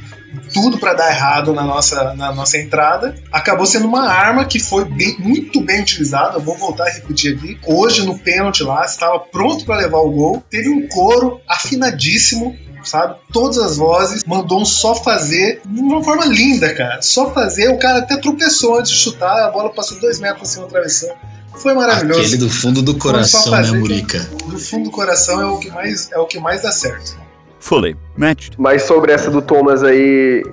tudo 0.53 0.79
para 0.79 0.93
dar 0.95 1.11
errado 1.11 1.53
na 1.53 1.63
nossa, 1.65 2.13
na 2.15 2.35
nossa 2.35 2.59
entrada, 2.59 3.15
acabou 3.33 3.65
sendo 3.65 3.87
uma 3.87 4.09
arma 4.11 4.45
que 4.45 4.59
foi 4.59 4.85
bem- 4.85 5.17
muito 5.19 5.61
bem 5.61 5.81
utilizada. 5.81 6.37
Eu 6.37 6.41
vou 6.43 6.57
voltar 6.59 6.85
a 6.85 6.91
repetir 6.91 7.37
aqui. 7.37 7.59
Hoje, 7.67 8.05
no 8.05 8.19
pênalti 8.19 8.63
lá, 8.63 8.85
estava 8.85 9.19
pronto 9.19 9.65
para 9.65 9.77
levar 9.79 9.99
o 9.99 10.11
gol. 10.11 10.43
Teve 10.51 10.69
um 10.69 10.87
coro 10.89 11.41
afinadíssimo. 11.49 12.57
Sabe? 12.87 13.17
Todas 13.33 13.59
as 13.59 13.77
vozes, 13.77 14.25
mandou 14.25 14.61
um 14.61 14.65
só 14.65 14.95
fazer 14.95 15.61
de 15.65 15.81
uma 15.81 16.03
forma 16.03 16.25
linda, 16.27 16.73
cara. 16.73 17.03
Só 17.03 17.33
fazer, 17.33 17.69
o 17.69 17.79
cara 17.79 17.99
até 17.99 18.17
tropeçou 18.17 18.79
antes 18.79 18.93
de 18.93 18.99
chutar, 18.99 19.45
a 19.45 19.51
bola 19.51 19.71
passou 19.71 19.99
dois 19.99 20.21
metros 20.21 20.49
acima 20.49 20.67
da 20.67 20.71
travessão. 20.71 21.11
Foi 21.57 21.75
maravilhoso. 21.75 22.21
Aquele 22.21 22.37
do 22.37 22.51
fundo 22.51 22.83
do 22.83 22.97
coração, 22.97 23.41
só 23.41 23.51
né, 23.51 23.57
fazer. 23.59 23.79
Murica? 23.79 24.19
Do 24.47 24.59
fundo 24.59 24.85
do 24.85 24.91
coração 24.91 25.41
é 25.41 25.47
o 25.47 25.59
que 25.59 25.71
mais, 25.71 26.13
é 26.13 26.19
o 26.19 26.27
que 26.27 26.39
mais 26.39 26.63
dá 26.63 26.71
certo. 26.71 27.19
Fully 27.59 27.97
matched. 28.17 28.55
Mas 28.59 28.83
sobre 28.83 29.13
essa 29.13 29.31
do 29.31 29.43
Thomas 29.43 29.83
aí, 29.83 30.45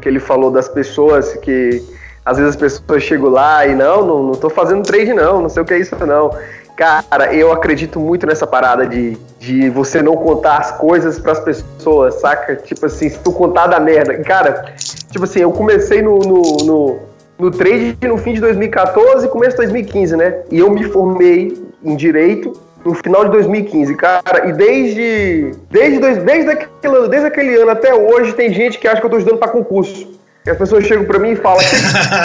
que 0.00 0.08
ele 0.08 0.20
falou 0.20 0.50
das 0.50 0.68
pessoas 0.68 1.34
que 1.38 1.82
às 2.24 2.36
vezes 2.36 2.54
as 2.54 2.56
pessoas 2.56 3.02
chegam 3.02 3.30
lá 3.30 3.66
e 3.66 3.74
não, 3.74 4.06
não, 4.06 4.22
não 4.24 4.34
tô 4.34 4.48
fazendo 4.48 4.82
trade 4.82 5.12
não, 5.12 5.42
não 5.42 5.48
sei 5.48 5.62
o 5.62 5.64
que 5.66 5.74
é 5.74 5.80
isso 5.80 5.96
não. 6.06 6.30
Cara, 6.76 7.34
eu 7.34 7.52
acredito 7.52 8.00
muito 8.00 8.26
nessa 8.26 8.46
parada 8.46 8.86
de, 8.86 9.16
de 9.38 9.68
você 9.68 10.00
não 10.02 10.16
contar 10.16 10.58
as 10.58 10.72
coisas 10.72 11.18
pras 11.18 11.38
pessoas, 11.40 12.14
saca? 12.20 12.56
Tipo 12.56 12.86
assim, 12.86 13.08
se 13.08 13.18
tu 13.18 13.32
contar 13.32 13.66
da 13.66 13.78
merda. 13.78 14.16
Cara, 14.22 14.64
tipo 15.10 15.24
assim, 15.24 15.40
eu 15.40 15.52
comecei 15.52 16.00
no, 16.00 16.18
no, 16.18 16.42
no, 16.64 16.98
no 17.38 17.50
trade 17.50 17.96
no 18.02 18.16
fim 18.16 18.32
de 18.34 18.40
2014 18.40 19.26
e 19.26 19.28
começo 19.28 19.50
de 19.52 19.56
2015, 19.58 20.16
né? 20.16 20.42
E 20.50 20.58
eu 20.58 20.70
me 20.70 20.84
formei 20.84 21.62
em 21.84 21.94
direito 21.94 22.52
no 22.84 22.94
final 22.94 23.24
de 23.24 23.30
2015, 23.30 23.94
cara, 23.94 24.48
e 24.48 24.52
desde 24.52 25.52
desde, 25.70 26.00
desde, 26.20 26.50
aquele, 26.50 27.08
desde 27.08 27.26
aquele 27.28 27.54
ano 27.54 27.70
até 27.70 27.94
hoje 27.94 28.32
tem 28.32 28.52
gente 28.52 28.78
que 28.78 28.88
acha 28.88 29.00
que 29.00 29.06
eu 29.06 29.10
tô 29.10 29.18
estudando 29.18 29.38
pra 29.38 29.48
concurso. 29.48 30.20
E 30.44 30.50
as 30.50 30.58
pessoas 30.58 30.84
chegam 30.86 31.04
pra 31.04 31.20
mim 31.20 31.30
e 31.30 31.36
falam: 31.36 31.58
O 31.58 31.60
que, 31.60 31.76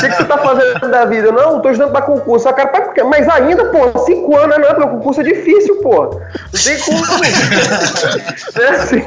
que, 0.01 0.09
que 0.09 0.15
você 0.15 0.25
tá 0.25 0.37
fazendo 0.39 0.89
da 0.89 1.05
vida? 1.05 1.27
Eu, 1.27 1.33
Não, 1.33 1.61
tô 1.61 1.69
estudando 1.69 1.91
pra 1.91 2.01
concurso. 2.01 2.49
Ah, 2.49 2.53
cara, 2.53 2.69
por 2.69 2.93
quê? 2.93 3.03
Mas 3.03 3.29
ainda, 3.29 3.65
pô, 3.65 3.99
cinco 4.05 4.35
anos, 4.35 4.57
não 4.57 4.67
é 4.67 4.73
pra 4.73 4.87
concurso 4.87 5.21
é 5.21 5.23
difícil, 5.23 5.75
pô. 5.83 6.05
Não 6.05 6.63
tem 6.63 6.79
como. 6.79 7.03
é 8.59 8.69
assim. 8.69 9.03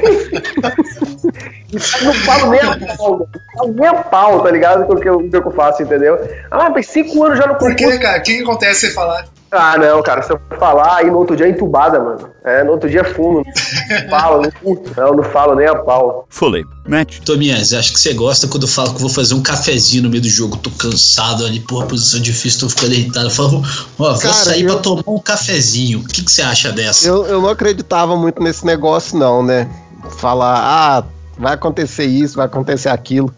Eu 1.73 2.05
não 2.05 2.13
falo 2.13 2.51
nem 2.51 2.61
a 2.61 2.95
pau, 2.97 3.19
não 3.19 3.27
falo 3.57 3.73
nem 3.73 3.87
a 3.87 3.93
pau, 3.95 4.43
tá 4.43 4.51
ligado? 4.51 4.85
Com 4.85 4.93
o 4.93 4.99
que 4.99 5.09
eu, 5.09 5.29
que 5.29 5.55
faço, 5.55 5.83
entendeu? 5.83 6.17
Ah, 6.49 6.69
mas 6.69 6.87
cinco 6.87 7.21
anos 7.25 7.37
já 7.37 7.47
no 7.47 7.55
Por 7.55 7.71
concurso. 7.71 7.97
que, 7.97 8.05
cara? 8.05 8.19
O 8.19 8.21
que, 8.23 8.37
que 8.37 8.43
acontece 8.43 8.87
você 8.87 8.93
falar? 8.93 9.25
Ah, 9.51 9.77
não, 9.77 10.01
cara, 10.01 10.21
se 10.21 10.31
eu 10.31 10.39
falar, 10.57 10.95
aí 10.97 11.11
no 11.11 11.17
outro 11.17 11.35
dia 11.35 11.45
é 11.45 11.49
entubada, 11.49 11.99
mano. 11.99 12.29
É, 12.41 12.63
no 12.63 12.71
outro 12.71 12.89
dia 12.89 13.01
é 13.01 13.03
fumo. 13.03 13.43
Não 13.43 14.07
falo, 14.09 14.41
não 14.43 14.51
curto. 14.51 14.93
Não, 14.95 15.13
não 15.13 15.23
falo 15.23 15.55
nem 15.55 15.67
a 15.67 15.75
pau. 15.75 16.25
Fully 16.29 16.63
matched. 16.87 17.25
Tominhas, 17.25 17.73
acho 17.73 17.91
que 17.91 17.99
você 17.99 18.13
gosta 18.13 18.47
quando 18.47 18.63
eu 18.63 18.69
falo 18.69 18.91
que 18.91 18.95
eu 18.95 18.99
vou 19.01 19.09
fazer 19.09 19.33
um 19.33 19.43
cafezinho 19.43 20.03
no 20.03 20.09
meio 20.09 20.21
do 20.21 20.29
jogo. 20.29 20.55
Tô 20.55 20.69
cansado 20.71 21.45
ali, 21.45 21.59
porra, 21.59 21.85
posição 21.85 22.21
difícil, 22.21 22.61
tô 22.61 22.69
ficando 22.69 22.93
irritado. 22.93 23.25
Eu 23.25 23.31
falo, 23.31 23.57
ó, 23.99 24.13
vou 24.13 24.19
Cara, 24.19 24.33
sair 24.33 24.61
eu- 24.63 24.71
pra 24.73 24.81
tomar 24.81 25.03
um 25.07 25.19
cafezinho. 25.19 25.99
O 25.99 26.07
que, 26.07 26.23
que 26.23 26.31
você 26.31 26.41
acha 26.41 26.71
dessa? 26.71 27.05
Eu, 27.05 27.25
eu 27.25 27.41
não 27.41 27.49
acreditava 27.49 28.15
muito 28.15 28.41
nesse 28.41 28.65
negócio, 28.65 29.17
não, 29.17 29.43
né? 29.43 29.67
Falar, 30.17 30.59
ah, 30.63 31.03
vai 31.37 31.53
acontecer 31.55 32.05
isso, 32.05 32.37
vai 32.37 32.45
acontecer 32.45 32.87
aquilo. 32.87 33.29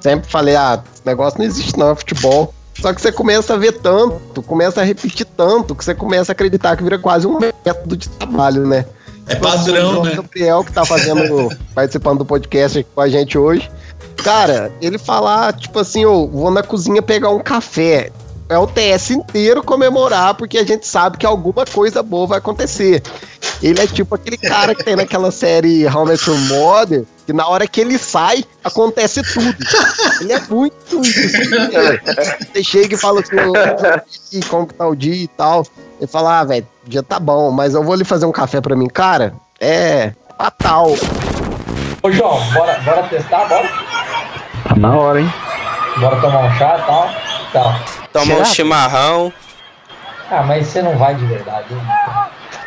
Sempre 0.00 0.30
falei, 0.30 0.56
ah, 0.56 0.80
esse 0.94 1.02
negócio 1.04 1.38
não 1.38 1.44
existe 1.46 1.78
não, 1.78 1.90
é 1.90 1.94
futebol. 1.94 2.54
Só 2.80 2.92
que 2.92 3.00
você 3.00 3.10
começa 3.10 3.54
a 3.54 3.56
ver 3.56 3.72
tanto, 3.72 4.42
começa 4.42 4.80
a 4.80 4.84
repetir 4.84 5.26
tanto, 5.26 5.74
que 5.74 5.84
você 5.84 5.94
começa 5.94 6.30
a 6.30 6.34
acreditar 6.34 6.76
que 6.76 6.82
vira 6.82 6.98
quase 6.98 7.26
um 7.26 7.38
método 7.38 7.96
de 7.96 8.08
trabalho, 8.08 8.66
né? 8.66 8.84
É 9.26 9.34
padrão, 9.34 9.90
o 9.90 9.92
João 9.92 10.04
né? 10.04 10.14
Gabriel, 10.14 10.64
que 10.64 10.72
tá 10.72 10.84
fazendo, 10.84 11.50
participando 11.74 12.18
do 12.18 12.24
podcast 12.24 12.78
aqui 12.78 12.88
com 12.94 13.00
a 13.00 13.08
gente 13.08 13.36
hoje. 13.36 13.70
Cara, 14.16 14.72
ele 14.80 14.96
falar, 14.96 15.52
tipo 15.52 15.78
assim, 15.78 16.04
ô, 16.06 16.26
vou 16.26 16.50
na 16.50 16.62
cozinha 16.62 17.02
pegar 17.02 17.30
um 17.30 17.40
café. 17.40 18.10
É 18.48 18.56
o 18.56 18.66
TS 18.66 19.10
inteiro 19.10 19.62
comemorar, 19.62 20.34
porque 20.34 20.56
a 20.56 20.64
gente 20.64 20.86
sabe 20.86 21.18
que 21.18 21.26
alguma 21.26 21.66
coisa 21.66 22.02
boa 22.02 22.26
vai 22.26 22.38
acontecer. 22.38 23.02
Ele 23.62 23.78
é 23.78 23.86
tipo 23.86 24.14
aquele 24.14 24.38
cara 24.38 24.74
que 24.74 24.82
tem 24.82 24.96
naquela 24.96 25.30
série 25.30 25.86
How 25.86 26.06
Met 26.06 26.28
Your 26.28 26.38
Mother, 26.38 27.04
que 27.28 27.32
na 27.34 27.46
hora 27.46 27.68
que 27.68 27.78
ele 27.78 27.98
sai, 27.98 28.42
acontece 28.64 29.22
tudo. 29.22 29.54
Ele 30.18 30.32
é 30.32 30.40
muito 30.48 31.02
isso. 31.02 31.28
Você 32.54 32.64
chega 32.64 32.94
e 32.94 32.96
fala 32.96 33.20
assim, 33.20 33.36
e 34.32 34.42
como 34.46 34.66
que 34.66 34.72
tá 34.72 34.86
o 34.86 34.96
dia 34.96 35.24
e 35.24 35.28
tal. 35.28 35.62
Ele 35.98 36.06
fala, 36.06 36.40
ah, 36.40 36.44
velho, 36.44 36.66
o 36.86 36.88
dia 36.88 37.02
tá 37.02 37.20
bom, 37.20 37.50
mas 37.50 37.74
eu 37.74 37.84
vou 37.84 37.92
ali 37.92 38.02
fazer 38.02 38.24
um 38.24 38.32
café 38.32 38.62
pra 38.62 38.74
mim. 38.74 38.88
Cara, 38.88 39.34
é 39.60 40.14
fatal. 40.38 40.94
Ô 42.02 42.10
João, 42.10 42.40
bora, 42.54 42.80
bora 42.80 43.02
testar, 43.08 43.46
bora? 43.46 43.68
Tá 44.66 44.74
na 44.74 44.96
hora, 44.96 45.20
hein? 45.20 45.30
Bora 45.98 46.18
tomar 46.22 46.44
um 46.44 46.54
chá 46.56 46.78
e 46.78 46.86
tal. 46.86 47.10
Tá. 47.52 47.84
Tomar 48.10 48.36
um 48.36 48.44
chimarrão. 48.46 49.30
Ah, 50.30 50.44
mas 50.44 50.66
você 50.66 50.80
não 50.80 50.96
vai 50.96 51.14
de 51.14 51.26
verdade. 51.26 51.74
hein? 51.74 51.80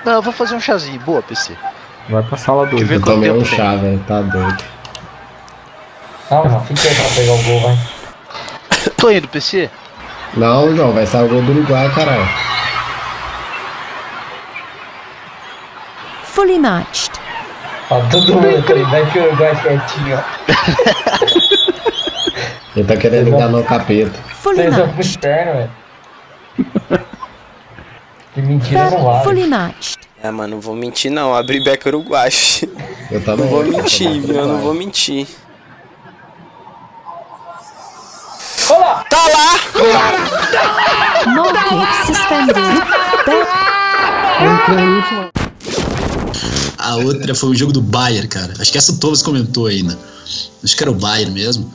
Não, 0.06 0.14
eu 0.14 0.22
vou 0.22 0.32
fazer 0.32 0.54
um 0.54 0.60
chazinho. 0.60 1.00
Boa, 1.00 1.24
PC. 1.24 1.58
Vai 2.10 2.24
pra 2.24 2.38
sala 2.38 2.66
2. 2.68 2.88
ver 2.88 2.96
Eu 2.96 3.02
tomei 3.02 3.32
um 3.32 3.46
chá, 3.46 3.76
velho. 3.76 4.00
Tá 4.08 4.22
doido. 4.22 4.64
Calma, 6.30 6.62
fica 6.62 6.88
aí 6.88 6.96
pra 6.96 7.10
pegar 7.16 7.34
o 7.34 7.44
gol, 7.44 7.60
vai. 7.62 7.78
Tô 8.98 9.12
indo, 9.12 9.28
PC. 9.28 9.70
Não, 10.36 10.74
João, 10.76 10.92
vai 10.94 11.06
sair 11.06 11.26
o 11.26 11.30
gol 11.30 11.42
do 11.42 11.52
Uruguai, 11.52 11.92
caralho. 11.94 12.28
Fully 16.24 16.58
matched. 16.60 17.12
Ó, 17.90 18.00
todo 18.10 18.34
mundo 18.36 18.48
aqui, 18.58 18.74
vai 18.84 19.06
que 19.12 19.20
o 19.20 19.24
Uruguai 19.26 19.56
quietinho, 19.62 20.18
ó. 20.18 20.22
Ele 22.76 22.88
tá 22.88 22.96
querendo 22.96 23.28
enganar 23.28 23.58
o 23.58 23.64
capeta. 23.66 24.18
Fully 24.42 24.56
Vocês 24.56 24.76
vão 24.76 24.88
pro 24.88 24.96
matched. 24.98 25.18
inferno, 25.18 25.52
velho. 25.54 25.72
Que 28.34 28.42
mentira 28.42 28.90
não 28.90 29.04
vale. 29.04 29.24
Fully 29.26 29.48
matched. 29.48 30.00
É, 30.24 30.30
mano, 30.30 30.56
não 30.56 30.62
vou 30.62 30.76
mentir 30.76 31.12
não. 31.12 31.34
Abri 31.34 31.64
beca 31.64 31.90
uruguai. 31.90 32.30
Eu 33.12 33.20
Não 33.20 33.26
também. 33.26 33.48
vou 33.50 33.66
eu 33.66 33.72
mentir, 33.72 34.22
viu? 34.22 34.36
Eu 34.36 34.48
não 34.48 34.60
vou 34.62 34.74
mentir. 34.74 35.28
Olá! 38.70 39.04
Tá 39.10 39.18
lá! 39.28 39.60
Market 41.36 42.06
suspended. 42.06 42.56
A 46.78 46.96
outra 46.96 47.36
foi 47.36 47.50
o 47.50 47.56
jogo 47.56 47.74
do 47.74 47.82
Bayern, 47.82 48.30
cara. 48.30 48.54
Acho 48.60 48.72
que 48.72 48.78
essa 48.78 48.94
o 48.94 48.98
Thomas 48.98 49.22
comentou 49.22 49.66
ainda. 49.68 50.00
Acho 50.64 50.78
que 50.78 50.82
era 50.82 50.92
o 50.92 50.96
Bayern 50.96 51.34
mesmo. 51.34 51.70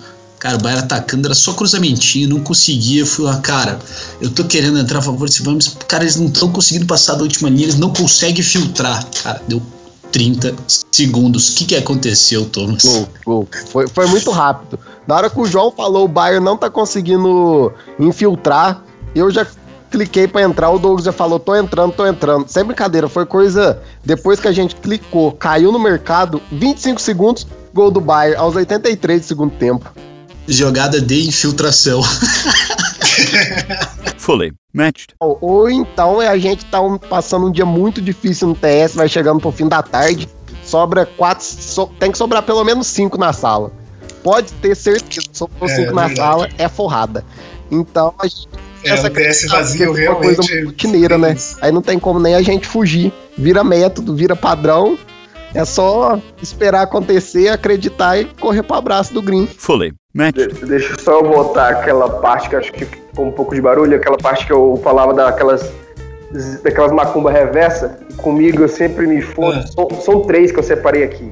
Cara, 0.47 0.59
o 0.59 0.63
Bayern 0.63 0.85
atacando, 0.85 1.27
era 1.27 1.35
só 1.35 1.55
cruzamentinho, 1.55 2.29
não 2.29 2.41
conseguia. 2.41 3.01
Eu 3.01 3.07
fui 3.07 3.25
lá, 3.25 3.37
cara, 3.41 3.81
eu 4.21 4.31
tô 4.31 4.45
querendo 4.45 4.79
entrar 4.79 5.01
a 5.01 5.03
favor 5.03 5.27
desse 5.27 5.43
Vamos. 5.43 5.77
Cara, 5.89 6.05
eles 6.05 6.15
não 6.15 6.27
estão 6.27 6.53
conseguindo 6.53 6.87
passar 6.87 7.17
da 7.17 7.23
última 7.23 7.49
linha, 7.49 7.65
eles 7.65 7.79
não 7.79 7.93
conseguem 7.93 8.45
filtrar. 8.45 9.05
Cara, 9.25 9.43
deu 9.49 9.61
30 10.13 10.55
segundos. 10.93 11.49
O 11.49 11.57
que, 11.57 11.65
que 11.65 11.75
aconteceu, 11.75 12.45
Thomas? 12.45 12.85
Gol, 12.85 13.09
gol. 13.25 13.49
Foi, 13.71 13.89
foi 13.89 14.07
muito 14.07 14.31
rápido. 14.31 14.79
Na 15.05 15.17
hora 15.17 15.29
que 15.29 15.41
o 15.41 15.47
João 15.47 15.73
falou 15.73 16.05
o 16.05 16.09
Bayern 16.09 16.45
não 16.45 16.57
tá 16.57 16.71
conseguindo 16.71 17.73
infiltrar, 17.99 18.85
eu 19.17 19.29
já 19.33 19.45
cliquei 19.91 20.29
pra 20.29 20.43
entrar, 20.43 20.71
o 20.71 20.79
Douglas 20.79 21.07
já 21.07 21.13
falou, 21.13 21.41
tô 21.41 21.57
entrando, 21.57 21.93
tô 21.93 22.07
entrando. 22.07 22.47
Sem 22.47 22.63
brincadeira, 22.63 23.09
foi 23.09 23.27
coisa. 23.27 23.83
Depois 24.05 24.39
que 24.39 24.47
a 24.47 24.53
gente 24.53 24.77
clicou, 24.77 25.33
caiu 25.33 25.73
no 25.73 25.79
mercado, 25.81 26.41
25 26.53 27.01
segundos, 27.01 27.45
gol 27.75 27.91
do 27.91 28.01
Bayern, 28.01 28.37
aos 28.37 28.55
83 28.55 29.23
do 29.23 29.27
segundo 29.27 29.51
tempo. 29.51 29.93
Jogada 30.49 31.01
de 31.01 31.29
infiltração. 31.29 32.03
Fully 34.19 34.53
matched. 34.73 35.15
Ou, 35.21 35.39
ou 35.41 35.71
então 35.71 36.21
é 36.21 36.29
a 36.29 36.39
gente 36.39 36.65
tá 36.67 36.81
um- 36.81 36.99
passando 36.99 37.47
um 37.47 37.53
dia 37.53 37.65
muito 37.67 38.01
difícil 38.01 38.49
no 38.49 38.55
TS, 38.55 38.95
vai 38.95 39.09
chegando 39.09 39.41
pro 39.41 39.53
fim 39.53 39.69
da 39.69 39.83
tarde, 39.83 40.29
sobra 40.65 41.07
quatro, 41.07 41.45
so- 41.45 41.91
tem 41.99 42.11
que 42.11 42.19
sobrar 42.19 42.43
pelo 42.43 42.65
menos 42.65 42.87
cinco 42.87 43.19
na 43.19 43.33
sala. 43.33 43.73
Pode 44.23 44.53
ter 44.55 44.75
certeza, 44.75 45.27
sobrou 45.33 45.69
É, 45.71 45.75
cinco 45.77 45.95
na 45.95 46.09
verdade. 46.09 46.17
sala, 46.29 46.49
é 46.59 46.69
forrada. 46.69 47.25
Então 47.71 48.15
a 48.19 48.27
gente 48.27 48.49
É, 48.85 48.95
o 48.95 49.11
PS 49.11 49.47
vazio 49.49 49.97
é 49.99 50.09
uma 50.11 50.17
coisa 50.21 50.43
realmente. 50.43 50.67
rotineira, 50.67 51.19
né? 51.19 51.37
Aí 51.61 51.73
não 51.73 51.83
tem 51.83 51.99
como 51.99 52.21
nem 52.21 52.35
a 52.35 52.43
gente 52.43 52.67
fugir. 52.67 53.13
Vira 53.37 53.65
método, 53.65 54.15
vira 54.15 54.37
padrão. 54.37 54.99
É 55.55 55.65
só 55.65 56.21
esperar 56.43 56.83
acontecer, 56.83 57.49
acreditar 57.49 58.19
e 58.19 58.27
correr 58.27 58.63
pro 58.63 58.77
abraço 58.77 59.15
do 59.15 59.23
Green. 59.23 59.47
Fully 59.47 59.95
matched. 60.17 60.55
De- 60.55 60.67
Deixa 60.67 60.95
só 60.99 61.21
eu 61.21 61.23
botar 61.29 61.69
aquela 61.69 62.09
parte 62.09 62.49
que 62.49 62.57
acho 62.57 62.73
que 62.73 62.85
ficou 62.85 63.27
um 63.27 63.31
pouco 63.33 63.55
de 63.55 63.61
barulho, 63.61 63.97
aquela 63.97 64.17
parte 64.19 64.47
que 64.47 64.53
eu 64.53 64.81
falava 64.83 65.13
daquelas 65.15 65.71
daquelas 66.63 66.93
macumba 66.93 67.31
reversa. 67.31 67.99
Comigo 68.17 68.63
eu 68.63 68.69
sempre 68.69 69.07
me 69.07 69.21
fodo. 69.23 69.59
Ah. 69.59 69.67
São, 69.67 69.89
são 70.01 70.21
três 70.23 70.51
que 70.51 70.59
eu 70.59 70.63
separei 70.63 71.05
aqui. 71.05 71.29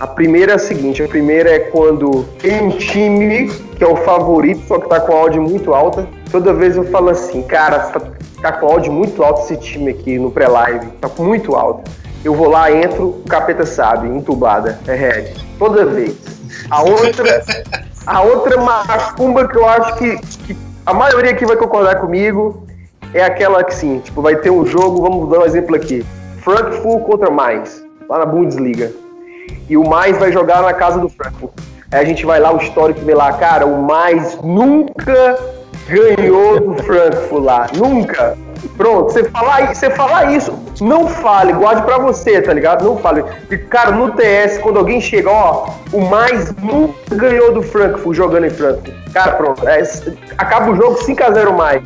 A 0.00 0.06
primeira 0.06 0.52
é 0.52 0.54
a 0.54 0.58
seguinte: 0.58 1.02
a 1.02 1.08
primeira 1.08 1.50
é 1.50 1.58
quando 1.58 2.24
tem 2.40 2.62
um 2.62 2.70
time 2.70 3.48
que 3.76 3.82
é 3.82 3.86
o 3.88 3.96
favorito, 3.96 4.62
só 4.68 4.78
que 4.78 4.88
tá 4.88 5.00
com 5.00 5.12
áudio 5.12 5.42
muito 5.42 5.72
alta. 5.74 6.06
Toda 6.30 6.52
vez 6.52 6.76
eu 6.76 6.84
falo 6.84 7.08
assim, 7.08 7.42
cara, 7.42 7.78
tá, 7.78 8.00
tá 8.42 8.52
com 8.52 8.66
áudio 8.66 8.92
muito 8.92 9.22
alto 9.24 9.40
esse 9.42 9.56
time 9.56 9.90
aqui 9.90 10.18
no 10.18 10.30
pré-live, 10.30 10.86
tá 11.00 11.08
com 11.08 11.24
muito 11.24 11.54
alto. 11.56 11.90
Eu 12.24 12.34
vou 12.34 12.48
lá, 12.48 12.70
entro, 12.70 13.08
o 13.08 13.22
capeta 13.28 13.64
sabe, 13.64 14.08
entubada, 14.08 14.78
é 14.86 14.94
red. 14.94 15.32
Toda 15.58 15.86
vez. 15.86 16.16
A 16.70 16.82
outra, 16.82 17.42
a 18.08 18.22
outra 18.22 18.58
macumba 18.58 19.46
que 19.46 19.56
eu 19.56 19.68
acho 19.68 19.96
que, 19.96 20.16
que 20.38 20.56
a 20.86 20.94
maioria 20.94 21.32
aqui 21.32 21.44
vai 21.44 21.56
concordar 21.56 21.96
comigo 22.00 22.66
é 23.12 23.22
aquela 23.22 23.62
que 23.62 23.74
sim, 23.74 23.98
tipo, 23.98 24.22
vai 24.22 24.36
ter 24.36 24.50
um 24.50 24.64
jogo, 24.64 25.02
vamos 25.02 25.30
dar 25.30 25.40
um 25.40 25.44
exemplo 25.44 25.76
aqui. 25.76 26.04
Frankfurt 26.38 27.02
contra 27.04 27.30
mais, 27.30 27.84
lá 28.08 28.20
na 28.20 28.26
Bundesliga. 28.26 28.90
E 29.68 29.76
o 29.76 29.86
mais 29.86 30.16
vai 30.18 30.32
jogar 30.32 30.62
na 30.62 30.72
casa 30.72 30.98
do 30.98 31.08
Frankfurt. 31.10 31.52
Aí 31.92 32.00
a 32.00 32.04
gente 32.04 32.24
vai 32.24 32.40
lá, 32.40 32.50
o 32.50 32.56
histórico 32.56 33.00
vê 33.00 33.14
lá, 33.14 33.32
cara, 33.34 33.66
o 33.66 33.82
mais 33.82 34.38
nunca 34.42 35.38
ganhou 35.88 36.60
do 36.60 36.82
Frankfurt 36.82 37.42
lá. 37.42 37.66
Nunca. 37.74 38.36
Pronto, 38.76 39.12
você 39.12 39.24
falar, 39.24 39.74
você 39.74 39.90
falar 39.90 40.32
isso, 40.32 40.52
não 40.80 41.06
fale, 41.06 41.52
guarde 41.52 41.82
pra 41.82 41.98
você, 41.98 42.42
tá 42.42 42.52
ligado? 42.52 42.84
Não 42.84 42.96
fale. 42.96 43.24
E, 43.50 43.56
cara, 43.56 43.92
no 43.92 44.12
TS, 44.12 44.58
quando 44.58 44.78
alguém 44.78 45.00
chega, 45.00 45.30
ó, 45.30 45.70
o 45.92 46.00
mais 46.00 46.52
nunca 46.56 47.14
ganhou 47.14 47.52
do 47.52 47.62
Frankfurt 47.62 48.16
jogando 48.16 48.46
em 48.46 48.50
Frankfurt. 48.50 48.94
Cara, 49.12 49.32
pronto, 49.32 49.66
é, 49.66 49.82
acaba 50.36 50.70
o 50.70 50.76
jogo 50.76 50.98
5x0 51.04 51.56
mais. 51.56 51.82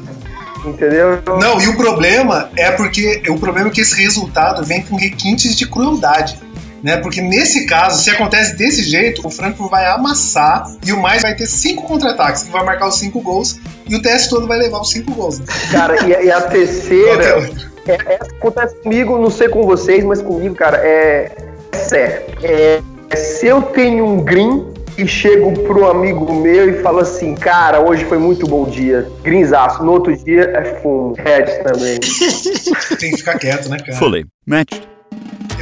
Entendeu? 0.65 1.21
Não, 1.41 1.61
e 1.61 1.69
o 1.69 1.77
problema 1.77 2.49
é 2.57 2.71
porque 2.71 3.23
o 3.29 3.39
problema 3.39 3.69
é 3.69 3.71
que 3.71 3.81
esse 3.81 4.01
resultado 4.01 4.65
vem 4.65 4.83
com 4.83 4.97
requintes 4.97 5.57
de 5.57 5.67
crueldade. 5.67 6.39
Né? 6.83 6.97
Porque 6.97 7.21
nesse 7.21 7.65
caso, 7.67 8.03
se 8.03 8.11
acontece 8.11 8.57
desse 8.57 8.83
jeito, 8.83 9.25
o 9.27 9.31
Frankfurt 9.31 9.71
vai 9.71 9.87
amassar 9.87 10.65
e 10.85 10.93
o 10.93 11.01
mais 11.01 11.23
vai 11.23 11.35
ter 11.35 11.47
cinco 11.47 11.85
contra-ataques, 11.85 12.43
que 12.43 12.51
vai 12.51 12.65
marcar 12.65 12.89
os 12.89 12.99
cinco 12.99 13.21
gols, 13.21 13.59
e 13.89 13.95
o 13.95 14.03
TS 14.03 14.29
todo 14.29 14.47
vai 14.49 14.59
levar 14.59 14.81
os 14.81 14.91
cinco 14.91 15.13
gols. 15.15 15.41
Cara, 15.71 15.95
e, 16.07 16.15
a- 16.15 16.23
e 16.23 16.31
a 16.31 16.41
terceira. 16.51 17.49
Que 17.85 17.91
é? 17.93 17.95
É, 17.95 18.15
essa 18.21 18.33
acontece 18.33 18.75
comigo, 18.83 19.17
não 19.19 19.31
sei 19.31 19.49
com 19.49 19.63
vocês, 19.65 20.05
mas 20.05 20.21
comigo, 20.23 20.55
cara, 20.55 20.79
é, 20.79 21.31
é 21.73 21.77
certo. 21.77 22.45
É, 22.45 22.81
se 23.17 23.47
eu 23.47 23.63
tenho 23.63 24.05
um 24.07 24.23
green 24.25 24.67
e 24.99 25.07
chego 25.07 25.53
pro 25.65 25.89
amigo 25.91 26.33
meu 26.35 26.69
e 26.69 26.83
falo 26.83 26.99
assim, 27.01 27.35
cara, 27.35 27.81
hoje 27.81 28.05
foi 28.05 28.19
muito 28.19 28.47
bom 28.47 28.65
dia, 28.65 29.09
greenzaço, 29.23 29.83
no 29.85 29.93
outro 29.93 30.17
dia 30.17 30.43
é 30.55 30.81
fumo, 30.81 31.15
red 31.17 31.45
também. 31.65 31.99
Tem 33.01 33.11
que 33.13 33.17
ficar 33.19 33.39
quieto, 33.39 33.69
né, 33.69 33.79
cara? 33.79 33.99
Fully 33.99 34.25
matched. 34.47 34.83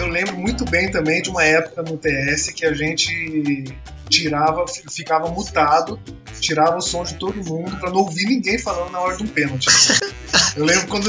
Eu 0.01 0.09
lembro 0.09 0.35
muito 0.35 0.65
bem 0.65 0.91
também 0.91 1.21
de 1.21 1.29
uma 1.29 1.45
época 1.45 1.83
no 1.83 1.99
TS 1.99 2.49
que 2.55 2.65
a 2.65 2.73
gente 2.73 3.67
tirava, 4.09 4.65
ficava 4.91 5.29
mutado, 5.29 6.01
tirava 6.41 6.79
o 6.79 6.81
som 6.81 7.05
de 7.05 7.15
todo 7.17 7.37
mundo 7.45 7.77
pra 7.77 7.91
não 7.91 7.99
ouvir 7.99 8.25
ninguém 8.25 8.59
falando 8.59 8.91
na 8.91 8.99
hora 8.99 9.17
de 9.19 9.23
um 9.23 9.27
pênalti. 9.27 9.69
Eu 10.57 10.65
lembro 10.65 10.89
quando 10.89 11.09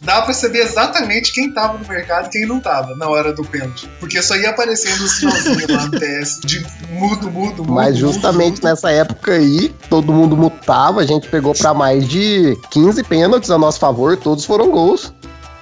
dava 0.00 0.26
pra 0.26 0.34
saber 0.34 0.58
exatamente 0.58 1.32
quem 1.32 1.52
tava 1.52 1.78
no 1.78 1.88
mercado 1.88 2.26
e 2.26 2.30
quem 2.30 2.46
não 2.46 2.60
tava 2.60 2.94
na 2.94 3.08
hora 3.08 3.32
do 3.32 3.42
pênalti. 3.42 3.88
Porque 3.98 4.22
só 4.22 4.36
ia 4.36 4.50
aparecendo 4.50 5.00
o 5.00 5.08
sinalzinho 5.08 5.66
lá 5.70 5.86
no 5.86 5.98
TS 5.98 6.40
de 6.44 6.60
mudo, 6.90 7.30
mudo, 7.30 7.64
mudo. 7.64 7.72
Mas 7.72 7.96
justamente 7.96 8.62
nessa 8.62 8.90
época 8.92 9.32
aí, 9.32 9.74
todo 9.88 10.12
mundo 10.12 10.36
mutava, 10.36 11.00
a 11.00 11.06
gente 11.06 11.26
pegou 11.28 11.54
pra 11.54 11.72
mais 11.72 12.06
de 12.06 12.54
15 12.70 13.02
pênaltis 13.04 13.50
a 13.50 13.58
nosso 13.58 13.80
favor, 13.80 14.16
todos 14.16 14.44
foram 14.44 14.70
gols. 14.70 15.12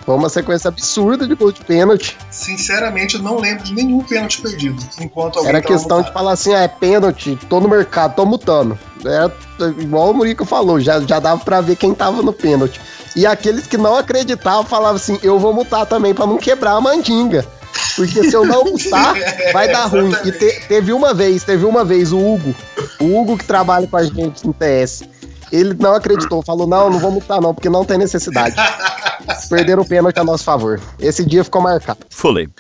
Foi 0.05 0.15
uma 0.15 0.29
sequência 0.29 0.69
absurda 0.69 1.27
de 1.27 1.35
gol 1.35 1.51
de 1.51 1.61
pênalti. 1.65 2.17
Sinceramente, 2.31 3.15
eu 3.17 3.23
não 3.23 3.39
lembro 3.39 3.65
de 3.65 3.73
nenhum 3.75 4.01
pênalti 4.01 4.41
perdido. 4.43 4.83
Enquanto 5.01 5.39
Era 5.47 5.63
questão 5.63 6.03
de 6.03 6.13
falar 6.13 6.33
assim, 6.33 6.53
ah, 6.53 6.61
é 6.63 6.69
pênalti, 6.69 7.39
tô 7.49 7.59
no 7.59 7.69
mercado, 7.69 8.15
tô 8.15 8.27
mutando. 8.27 8.79
Era 9.05 9.33
igual 9.81 10.11
o 10.11 10.15
Murico 10.15 10.45
falou, 10.45 10.79
já, 10.79 11.01
já 11.01 11.19
dava 11.19 11.43
pra 11.43 11.61
ver 11.63 11.77
quem 11.77 11.95
tava 11.95 12.21
no 12.23 12.33
pênalti. 12.33 12.81
E 13.17 13.25
aqueles 13.27 13.67
que 13.67 13.77
não 13.79 13.97
acreditavam 13.97 14.65
falavam 14.65 14.97
assim, 14.97 15.19
eu 15.23 15.39
vou 15.39 15.53
mutar 15.55 15.87
também 15.87 16.13
pra 16.13 16.27
não 16.27 16.37
quebrar 16.37 16.73
a 16.73 16.81
mandinga. 16.81 17.47
Porque 17.97 18.29
se 18.29 18.35
eu 18.35 18.45
não 18.45 18.65
mutar, 18.65 19.15
vai 19.55 19.69
dar 19.71 19.87
ruim. 19.87 20.13
E 20.25 20.33
te- 20.33 20.65
teve 20.69 20.93
uma 20.93 21.15
vez, 21.15 21.45
teve 21.45 21.65
uma 21.65 21.85
vez 21.85 22.13
o 22.13 22.19
Hugo, 22.19 22.55
o 23.01 23.19
Hugo 23.21 23.39
que 23.39 23.45
trabalha 23.45 23.87
com 23.87 23.97
a 23.97 24.03
gente 24.05 24.45
no 24.47 24.53
TS. 24.53 25.05
Ele 25.55 25.73
não 25.79 25.95
acreditou, 25.95 26.43
falou: 26.43 26.67
não, 26.67 26.91
não 26.91 26.99
vou 26.99 27.13
mutar, 27.13 27.41
não, 27.41 27.55
porque 27.55 27.69
não 27.69 27.85
tem 27.85 27.97
necessidade. 27.97 28.57
Perderam 29.49 29.83
o 29.83 29.87
pênalti 29.87 30.19
a 30.19 30.25
nosso 30.25 30.43
favor. 30.43 30.81
Esse 30.99 31.25
dia 31.25 31.45
ficou 31.45 31.63
marcado. 31.63 32.01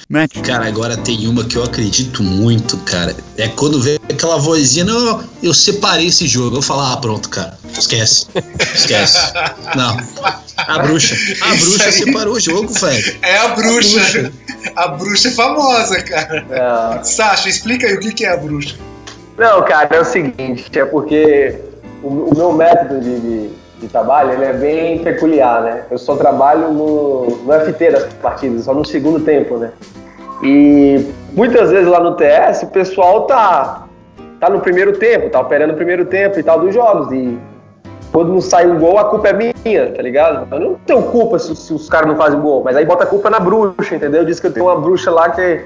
Matched. 0.08 0.42
Cara, 0.42 0.66
agora 0.66 0.96
tem 0.96 1.26
uma 1.26 1.44
que 1.44 1.56
eu 1.56 1.64
acredito 1.64 2.22
muito, 2.22 2.76
cara. 2.78 3.14
É 3.36 3.48
quando 3.48 3.82
vem 3.82 3.98
aquela 4.08 4.38
vozinha, 4.38 4.84
não, 4.84 5.24
eu 5.42 5.52
separei 5.52 6.06
esse 6.06 6.28
jogo. 6.28 6.56
Eu 6.56 6.62
falo, 6.62 6.82
ah, 6.82 6.96
pronto, 6.96 7.28
cara. 7.28 7.58
Esquece. 7.76 8.28
Esquece. 8.74 9.32
Não. 9.74 9.96
A 10.56 10.78
bruxa. 10.78 11.14
A 11.42 11.54
Isso 11.54 11.66
bruxa 11.66 11.84
aí. 11.86 11.92
separou 11.92 12.34
o 12.34 12.40
jogo, 12.40 12.72
velho. 12.72 13.16
É 13.22 13.36
a 13.38 13.48
bruxa. 13.48 14.32
A 14.76 14.88
bruxa 14.88 15.28
é 15.28 15.30
famosa, 15.32 16.02
cara. 16.02 17.02
Sasha, 17.02 17.48
explica 17.48 17.88
aí 17.88 17.94
o 17.94 18.00
que 18.00 18.24
é 18.24 18.32
a 18.32 18.36
bruxa. 18.36 18.76
Não, 19.36 19.64
cara, 19.64 19.96
é 19.96 20.00
o 20.00 20.04
seguinte, 20.04 20.70
é 20.78 20.84
porque 20.84 21.73
o, 22.04 22.28
o 22.30 22.36
meu 22.36 22.52
método 22.52 23.00
de, 23.00 23.18
de, 23.18 23.50
de 23.80 23.88
trabalho 23.88 24.32
ele 24.32 24.44
é 24.44 24.52
bem 24.52 24.98
peculiar, 24.98 25.62
né? 25.62 25.84
Eu 25.90 25.96
só 25.96 26.14
trabalho 26.14 26.70
no, 26.70 27.26
no 27.44 27.52
FT 27.60 27.90
das 27.90 28.04
partidas, 28.14 28.64
só 28.64 28.74
no 28.74 28.84
segundo 28.84 29.20
tempo, 29.20 29.56
né? 29.56 29.72
E 30.42 31.06
muitas 31.32 31.70
vezes 31.70 31.88
lá 31.88 32.00
no 32.00 32.14
TS 32.16 32.64
o 32.64 32.66
pessoal 32.66 33.22
tá, 33.22 33.86
tá 34.38 34.50
no 34.50 34.60
primeiro 34.60 34.92
tempo, 34.98 35.30
tá 35.30 35.40
operando 35.40 35.72
o 35.72 35.76
primeiro 35.76 36.04
tempo 36.04 36.38
e 36.38 36.42
tal 36.42 36.60
dos 36.60 36.74
jogos. 36.74 37.10
E 37.10 37.38
quando 38.12 38.32
não 38.32 38.40
sai 38.40 38.66
um 38.66 38.78
gol, 38.78 38.98
a 38.98 39.04
culpa 39.04 39.28
é 39.28 39.32
minha, 39.32 39.92
tá 39.92 40.02
ligado? 40.02 40.46
Eu 40.54 40.60
não 40.60 40.74
tenho 40.86 41.02
culpa 41.04 41.38
se, 41.38 41.56
se 41.56 41.72
os 41.72 41.88
caras 41.88 42.06
não 42.06 42.16
fazem 42.16 42.38
gol, 42.38 42.62
mas 42.62 42.76
aí 42.76 42.84
bota 42.84 43.04
a 43.04 43.06
culpa 43.06 43.30
na 43.30 43.40
bruxa, 43.40 43.94
entendeu? 43.94 44.24
Diz 44.24 44.38
que 44.38 44.46
eu 44.46 44.52
tenho 44.52 44.66
uma 44.66 44.78
bruxa 44.78 45.10
lá 45.10 45.30
que, 45.30 45.62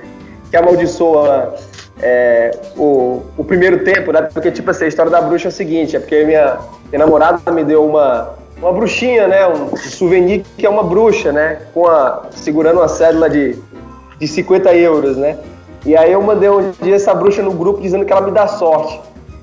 que 0.51 0.57
amaldiçoa 0.57 1.55
é, 2.01 2.51
o, 2.77 3.23
o 3.37 3.45
primeiro 3.45 3.85
tempo, 3.85 4.13
né? 4.13 4.23
Porque, 4.23 4.51
tipo 4.51 4.71
assim, 4.71 4.85
a 4.85 4.89
história 4.89 5.11
da 5.11 5.21
bruxa 5.21 5.49
é 5.49 5.51
o 5.51 5.53
seguinte, 5.53 5.97
é 5.97 6.01
porque 6.01 6.25
minha, 6.25 6.59
minha 6.91 7.05
namorada 7.05 7.51
me 7.51 7.65
deu 7.65 7.85
uma, 7.85 8.35
uma 8.61 8.73
bruxinha, 8.73 9.27
né? 9.27 9.47
Um, 9.47 9.77
souvenir 9.77 10.45
que 10.57 10.67
é 10.67 10.71
uma 10.71 10.85
bruxa, 10.85 11.33
né? 11.33 11.59
Com 11.75 11.87
a, 11.87 12.27
segurando 12.31 12.79
uma 12.79 12.89
cédula 12.89 13.29
de, 13.29 13.57
de 14.19 14.29
50 14.29 14.75
euros, 14.75 15.17
né? 15.17 15.39
E 15.85 15.97
aí 15.97 16.13
eu 16.13 16.23
mandei 16.23 16.49
um 16.49 16.73
dia 16.83 16.97
essa 16.97 17.15
bruxa 17.15 17.43
no 17.43 17.53
grupo 17.53 17.81
dizendo 17.81 18.05
que 18.05 18.13
ela 18.13 18.21
me 18.21 18.31
dá 18.31 18.47
sorte. 18.47 19.01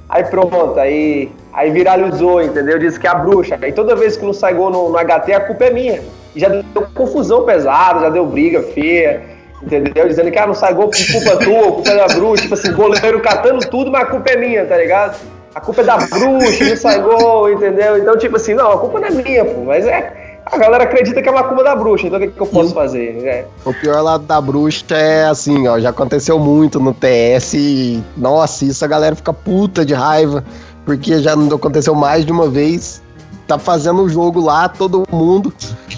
Aí 0.07 0.23
pronto, 0.23 0.79
aí, 0.79 1.31
aí 1.51 1.71
viralizou, 1.71 2.41
entendeu? 2.41 2.77
Diz 2.77 2.97
que 2.97 3.07
é 3.07 3.09
a 3.09 3.15
bruxa. 3.15 3.57
Aí 3.61 3.71
toda 3.71 3.95
vez 3.95 4.15
que 4.15 4.25
não 4.25 4.33
sai 4.33 4.53
gol 4.53 4.69
no, 4.69 4.89
no 4.89 4.97
HT, 4.97 5.33
a 5.33 5.39
culpa 5.39 5.65
é 5.65 5.71
minha. 5.71 6.01
E 6.35 6.39
já 6.39 6.49
deu 6.49 6.87
confusão 6.93 7.43
pesada, 7.43 8.01
já 8.01 8.09
deu 8.09 8.25
briga 8.25 8.61
feia, 8.61 9.34
entendeu? 9.65 10.07
Dizendo 10.07 10.31
que 10.31 10.37
ah, 10.37 10.47
não 10.47 10.53
sai 10.53 10.73
gol 10.73 10.89
por 10.89 11.11
culpa 11.11 11.37
tua, 11.43 11.71
culpa 11.71 11.95
da 11.95 12.07
bruxa. 12.07 12.43
Tipo 12.43 12.53
assim, 12.53 12.71
goleiro 12.71 13.21
catando 13.21 13.59
tudo, 13.67 13.91
mas 13.91 14.03
a 14.03 14.05
culpa 14.05 14.31
é 14.31 14.37
minha, 14.37 14.65
tá 14.65 14.77
ligado? 14.77 15.17
A 15.53 15.61
culpa 15.61 15.81
é 15.81 15.83
da 15.85 15.97
bruxa, 15.97 16.65
não 16.65 16.77
sai 16.77 17.01
gol, 17.01 17.51
entendeu? 17.51 17.97
Então, 17.97 18.17
tipo 18.17 18.35
assim, 18.35 18.53
não, 18.53 18.71
a 18.71 18.77
culpa 18.77 18.99
não 18.99 19.07
é 19.07 19.11
minha, 19.11 19.45
pô. 19.45 19.63
Mas 19.65 19.85
é. 19.85 20.25
A 20.45 20.57
galera 20.57 20.83
acredita 20.83 21.23
que 21.23 21.27
é 21.27 21.31
uma 21.31 21.43
culpa 21.43 21.63
da 21.63 21.75
bruxa, 21.75 22.05
então 22.05 22.19
o 22.19 22.21
que, 22.21 22.27
que 22.27 22.39
eu 22.39 22.45
posso 22.45 22.71
fazer? 22.71 23.17
É. 23.25 23.45
O 23.65 23.73
pior 23.73 23.99
lado 24.01 24.25
da 24.25 24.39
bruxa 24.39 24.95
é 24.95 25.25
assim, 25.25 25.67
ó, 25.67 25.79
já 25.79 25.89
aconteceu 25.89 26.37
muito 26.37 26.79
no 26.79 26.93
TS 26.93 27.55
e, 27.55 28.03
nossa, 28.15 28.63
isso 28.63 28.85
a 28.85 28.87
galera 28.87 29.15
fica 29.15 29.33
puta 29.33 29.83
de 29.83 29.95
raiva, 29.95 30.43
porque 30.85 31.19
já 31.19 31.33
aconteceu 31.33 31.95
mais 31.95 32.23
de 32.23 32.31
uma 32.31 32.47
vez. 32.47 33.01
Tá 33.47 33.59
fazendo 33.59 34.01
o 34.01 34.09
jogo 34.09 34.39
lá, 34.41 34.67
todo 34.67 35.05
mundo, 35.11 35.53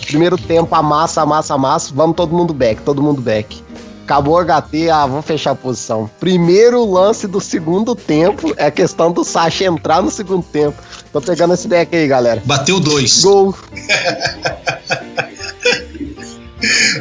primeiro 0.05 0.37
tempo, 0.37 0.73
amassa, 0.75 1.21
amassa, 1.21 1.53
amassa, 1.53 1.91
vamos 1.95 2.15
todo 2.15 2.35
mundo 2.35 2.53
back, 2.53 2.81
todo 2.81 3.01
mundo 3.01 3.21
back. 3.21 3.63
Acabou 4.03 4.35
o 4.35 4.39
HT, 4.45 4.89
ah, 4.89 5.05
vamos 5.05 5.25
fechar 5.25 5.51
a 5.51 5.55
posição. 5.55 6.09
Primeiro 6.19 6.83
lance 6.89 7.27
do 7.27 7.39
segundo 7.41 7.93
tempo 7.95 8.53
é 8.57 8.67
a 8.67 8.71
questão 8.71 9.11
do 9.11 9.23
Sasha 9.23 9.65
entrar 9.65 10.01
no 10.01 10.09
segundo 10.09 10.43
tempo. 10.43 10.77
Tô 11.11 11.19
pegando 11.21 11.53
esse 11.53 11.67
deck 11.67 11.93
aí, 11.95 12.07
galera. 12.07 12.41
Bateu 12.45 12.79
dois. 12.79 13.21
Gol. 13.23 13.53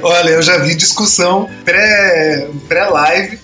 Olha, 0.03 0.31
eu 0.31 0.43
já 0.43 0.59
vi 0.59 0.75
discussão 0.75 1.49
pré- 1.65 2.49
pré-live 2.69 3.39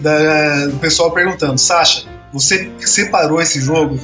da- 0.00 0.66
do 0.66 0.76
pessoal 0.78 1.10
perguntando: 1.10 1.58
Sasha, 1.58 2.04
você 2.32 2.70
separou 2.80 3.40
esse 3.40 3.60
jogo? 3.60 3.98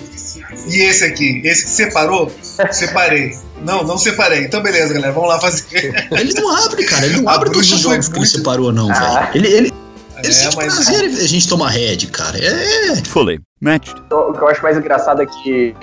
E 0.68 0.82
esse 0.82 1.04
aqui? 1.04 1.40
Esse 1.44 1.64
que 1.64 1.70
separou? 1.70 2.30
Separei. 2.70 3.32
Não, 3.62 3.82
não 3.84 3.96
separei. 3.98 4.44
Então, 4.44 4.62
beleza, 4.62 4.92
galera, 4.94 5.12
vamos 5.12 5.28
lá 5.28 5.40
fazer. 5.40 5.64
Ele 6.12 6.32
não 6.34 6.56
abre, 6.64 6.84
cara. 6.84 7.06
Ele 7.06 7.20
não 7.20 7.28
A 7.28 7.34
abre 7.34 7.50
todos 7.50 7.70
os 7.72 7.80
jogos 7.80 8.06
que 8.08 8.12
ele 8.14 8.18
muito- 8.20 8.30
separou, 8.36 8.72
não, 8.72 8.90
Ah. 8.90 8.94
velho. 8.94 9.28
Ele, 9.34 9.48
ele, 9.48 9.72
ele 10.18 10.28
É, 10.28 10.32
sente 10.32 10.56
mas- 10.56 10.74
prazer 10.74 11.04
a 11.04 11.26
gente 11.26 11.48
tomar 11.48 11.70
head, 11.70 12.06
cara. 12.08 12.38
É. 12.38 12.96
Fully 13.06 13.40
matched. 13.60 13.94
O 14.10 14.32
que 14.32 14.40
eu 14.42 14.48
acho 14.48 14.62
mais 14.62 14.76
engraçado 14.76 15.22
é 15.22 15.26
que 15.26 15.74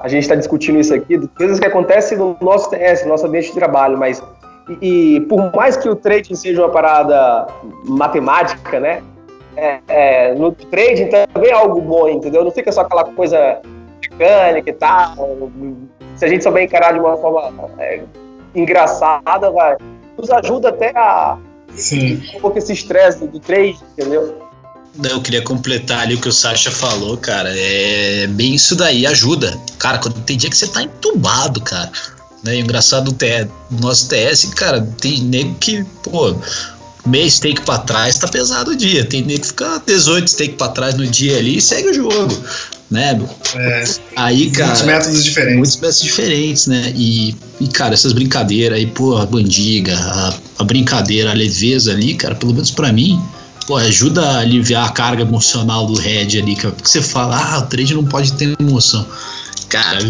a 0.00 0.08
gente 0.08 0.22
está 0.22 0.34
discutindo 0.34 0.80
isso 0.80 0.92
aqui, 0.94 1.16
de 1.18 1.28
coisas 1.28 1.58
que 1.60 1.66
acontecem 1.66 2.18
no 2.18 2.36
nosso 2.40 2.70
TS, 2.70 3.02
no 3.04 3.10
nosso 3.10 3.26
ambiente 3.26 3.48
de 3.48 3.54
trabalho, 3.54 3.96
mas 3.98 4.22
e, 4.80 5.16
e 5.16 5.20
por 5.22 5.54
mais 5.54 5.76
que 5.76 5.88
o 5.88 5.94
trading 5.96 6.34
seja 6.34 6.62
uma 6.62 6.70
parada 6.70 7.46
matemática, 7.84 8.80
né? 8.80 9.02
É, 9.56 9.80
é, 9.88 10.34
no 10.34 10.52
trading 10.52 11.08
também 11.08 11.50
é 11.50 11.52
algo 11.52 11.80
bom, 11.80 12.08
entendeu? 12.08 12.44
Não 12.44 12.50
fica 12.50 12.72
só 12.72 12.82
aquela 12.82 13.04
coisa 13.04 13.60
mecânica 14.00 14.70
e 14.70 14.72
tal. 14.72 15.50
Se 16.16 16.24
a 16.24 16.28
gente 16.28 16.44
souber 16.44 16.64
encarar 16.64 16.92
de 16.92 17.00
uma 17.00 17.16
forma 17.16 17.70
é, 17.78 18.02
engraçada, 18.54 19.50
vai, 19.50 19.76
nos 20.16 20.30
ajuda 20.30 20.70
até 20.70 20.90
a 20.96 21.38
Sim. 21.74 22.22
um 22.36 22.40
pouco 22.40 22.58
esse 22.58 22.72
estresse 22.72 23.26
do, 23.26 23.40
trade, 23.40 23.78
entendeu? 23.92 24.42
Eu 25.02 25.22
queria 25.22 25.42
completar 25.42 26.00
ali 26.00 26.16
o 26.16 26.20
que 26.20 26.28
o 26.28 26.32
Sasha 26.32 26.70
falou, 26.70 27.16
cara. 27.16 27.48
É 27.50 28.26
bem 28.26 28.54
isso 28.54 28.76
daí, 28.76 29.06
ajuda. 29.06 29.58
Cara, 29.78 29.98
quando 29.98 30.20
tem 30.22 30.36
dia 30.36 30.50
que 30.50 30.56
você 30.56 30.68
tá 30.68 30.82
entubado, 30.82 31.62
cara. 31.62 31.90
Né? 32.44 32.52
O 32.52 32.56
engraçado 32.56 33.10
do 33.10 33.80
nosso 33.80 34.08
TS, 34.08 34.52
cara, 34.54 34.86
tem 35.00 35.22
nego 35.22 35.54
que, 35.54 35.82
pô, 36.02 36.34
meio 37.04 37.30
steak 37.30 37.62
pra 37.62 37.78
trás 37.78 38.18
tá 38.18 38.28
pesado 38.28 38.72
o 38.72 38.76
dia. 38.76 39.04
Tem 39.04 39.24
que 39.24 39.38
fica 39.46 39.82
18 39.86 40.30
steak 40.30 40.54
pra 40.54 40.68
trás 40.68 40.94
no 40.94 41.06
dia 41.06 41.38
ali 41.38 41.58
e 41.58 41.60
segue 41.60 41.88
o 41.88 41.94
jogo. 41.94 42.36
Né? 42.90 43.18
É, 43.54 43.84
Aí, 44.16 44.50
cara. 44.50 44.66
muitos 44.68 44.86
métodos 44.86 45.24
diferentes. 45.24 45.56
Muitos 45.56 45.76
métodos 45.76 46.02
diferentes, 46.02 46.66
né? 46.66 46.92
E, 46.94 47.34
e, 47.58 47.68
cara, 47.68 47.94
essas 47.94 48.12
brincadeiras 48.12 48.76
aí, 48.76 48.86
pô, 48.86 49.16
a 49.16 49.24
bandiga, 49.24 49.96
a, 49.96 50.34
a 50.58 50.64
brincadeira, 50.64 51.30
a 51.30 51.34
leveza 51.34 51.90
ali, 51.90 52.14
cara, 52.14 52.34
pelo 52.34 52.52
menos 52.52 52.70
pra 52.70 52.92
mim, 52.92 53.18
pô, 53.66 53.76
ajuda 53.76 54.22
a 54.22 54.38
aliviar 54.40 54.86
a 54.86 54.90
carga 54.90 55.22
emocional 55.22 55.86
do 55.86 55.94
Red 55.94 56.38
ali, 56.38 56.54
cara. 56.54 56.74
Porque 56.74 56.88
você 56.88 57.00
fala, 57.00 57.36
ah, 57.36 57.60
o 57.60 57.62
trade 57.62 57.94
não 57.94 58.04
pode 58.04 58.34
ter 58.34 58.54
emoção. 58.60 59.06
Cara, 59.72 60.00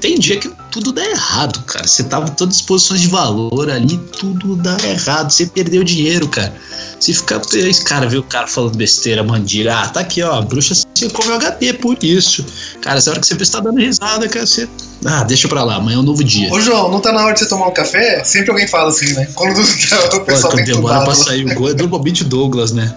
tem 0.00 0.16
dia 0.20 0.38
que 0.38 0.48
tudo 0.70 0.92
dá 0.92 1.04
errado, 1.04 1.60
cara. 1.64 1.84
Você 1.84 2.04
tava 2.04 2.28
em 2.28 2.32
todas 2.34 2.58
as 2.58 2.62
posições 2.62 3.00
de 3.00 3.08
valor 3.08 3.68
ali, 3.68 3.98
tudo 3.98 4.54
dá 4.54 4.76
errado. 4.84 5.32
Você 5.32 5.46
perdeu 5.46 5.82
dinheiro, 5.82 6.28
cara. 6.28 6.54
Se 7.00 7.12
ficar 7.12 7.40
esse 7.54 7.82
cara 7.82 8.08
vê 8.08 8.18
o 8.18 8.22
cara 8.22 8.46
falando 8.46 8.76
besteira, 8.76 9.24
mandiga, 9.24 9.76
ah, 9.80 9.88
tá 9.88 9.98
aqui, 9.98 10.22
ó, 10.22 10.40
bruxa 10.42 10.76
você 10.76 11.10
come 11.10 11.36
HP 11.36 11.72
por 11.72 11.98
isso. 12.04 12.46
Cara, 12.80 12.98
essa 12.98 13.10
hora 13.10 13.18
que 13.18 13.26
você 13.26 13.34
vê, 13.34 13.44
você 13.44 13.50
tá 13.50 13.58
dando 13.58 13.80
risada, 13.80 14.28
cara, 14.28 14.46
você. 14.46 14.68
Ah, 15.04 15.24
deixa 15.24 15.48
pra 15.48 15.64
lá, 15.64 15.74
amanhã 15.74 15.96
é 15.96 15.98
um 15.98 16.04
novo 16.04 16.22
dia. 16.22 16.52
Ô, 16.52 16.60
João, 16.60 16.88
não 16.88 17.00
tá 17.00 17.12
na 17.12 17.24
hora 17.24 17.34
de 17.34 17.40
você 17.40 17.48
tomar 17.48 17.66
um 17.66 17.74
café? 17.74 18.22
Sempre 18.22 18.52
alguém 18.52 18.68
fala 18.68 18.90
assim, 18.90 19.12
né? 19.12 19.26
Quando 19.34 19.58
o 19.58 19.64
Pô, 19.64 20.20
pessoal 20.20 20.52
quando 20.52 20.64
tem 20.64 20.72
demora 20.72 21.02
pra 21.02 21.16
sair 21.16 21.44
o 21.44 21.54
gol, 21.56 21.68
é 21.68 21.74
normalmente 21.74 22.22
Douglas, 22.22 22.70
né? 22.70 22.94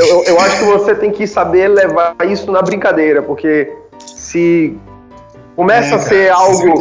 Eu, 0.00 0.24
eu- 0.24 0.40
acho 0.40 0.58
que 0.58 0.64
você 0.64 0.94
tem 0.94 1.10
que 1.10 1.26
saber 1.26 1.68
levar 1.68 2.14
isso 2.26 2.50
na 2.50 2.62
brincadeira, 2.62 3.22
porque 3.22 3.72
se 3.98 4.76
começa 5.56 5.94
É, 5.94 5.96
a 5.96 5.98
ser 5.98 6.28
cara, 6.30 6.40
algo. 6.40 6.74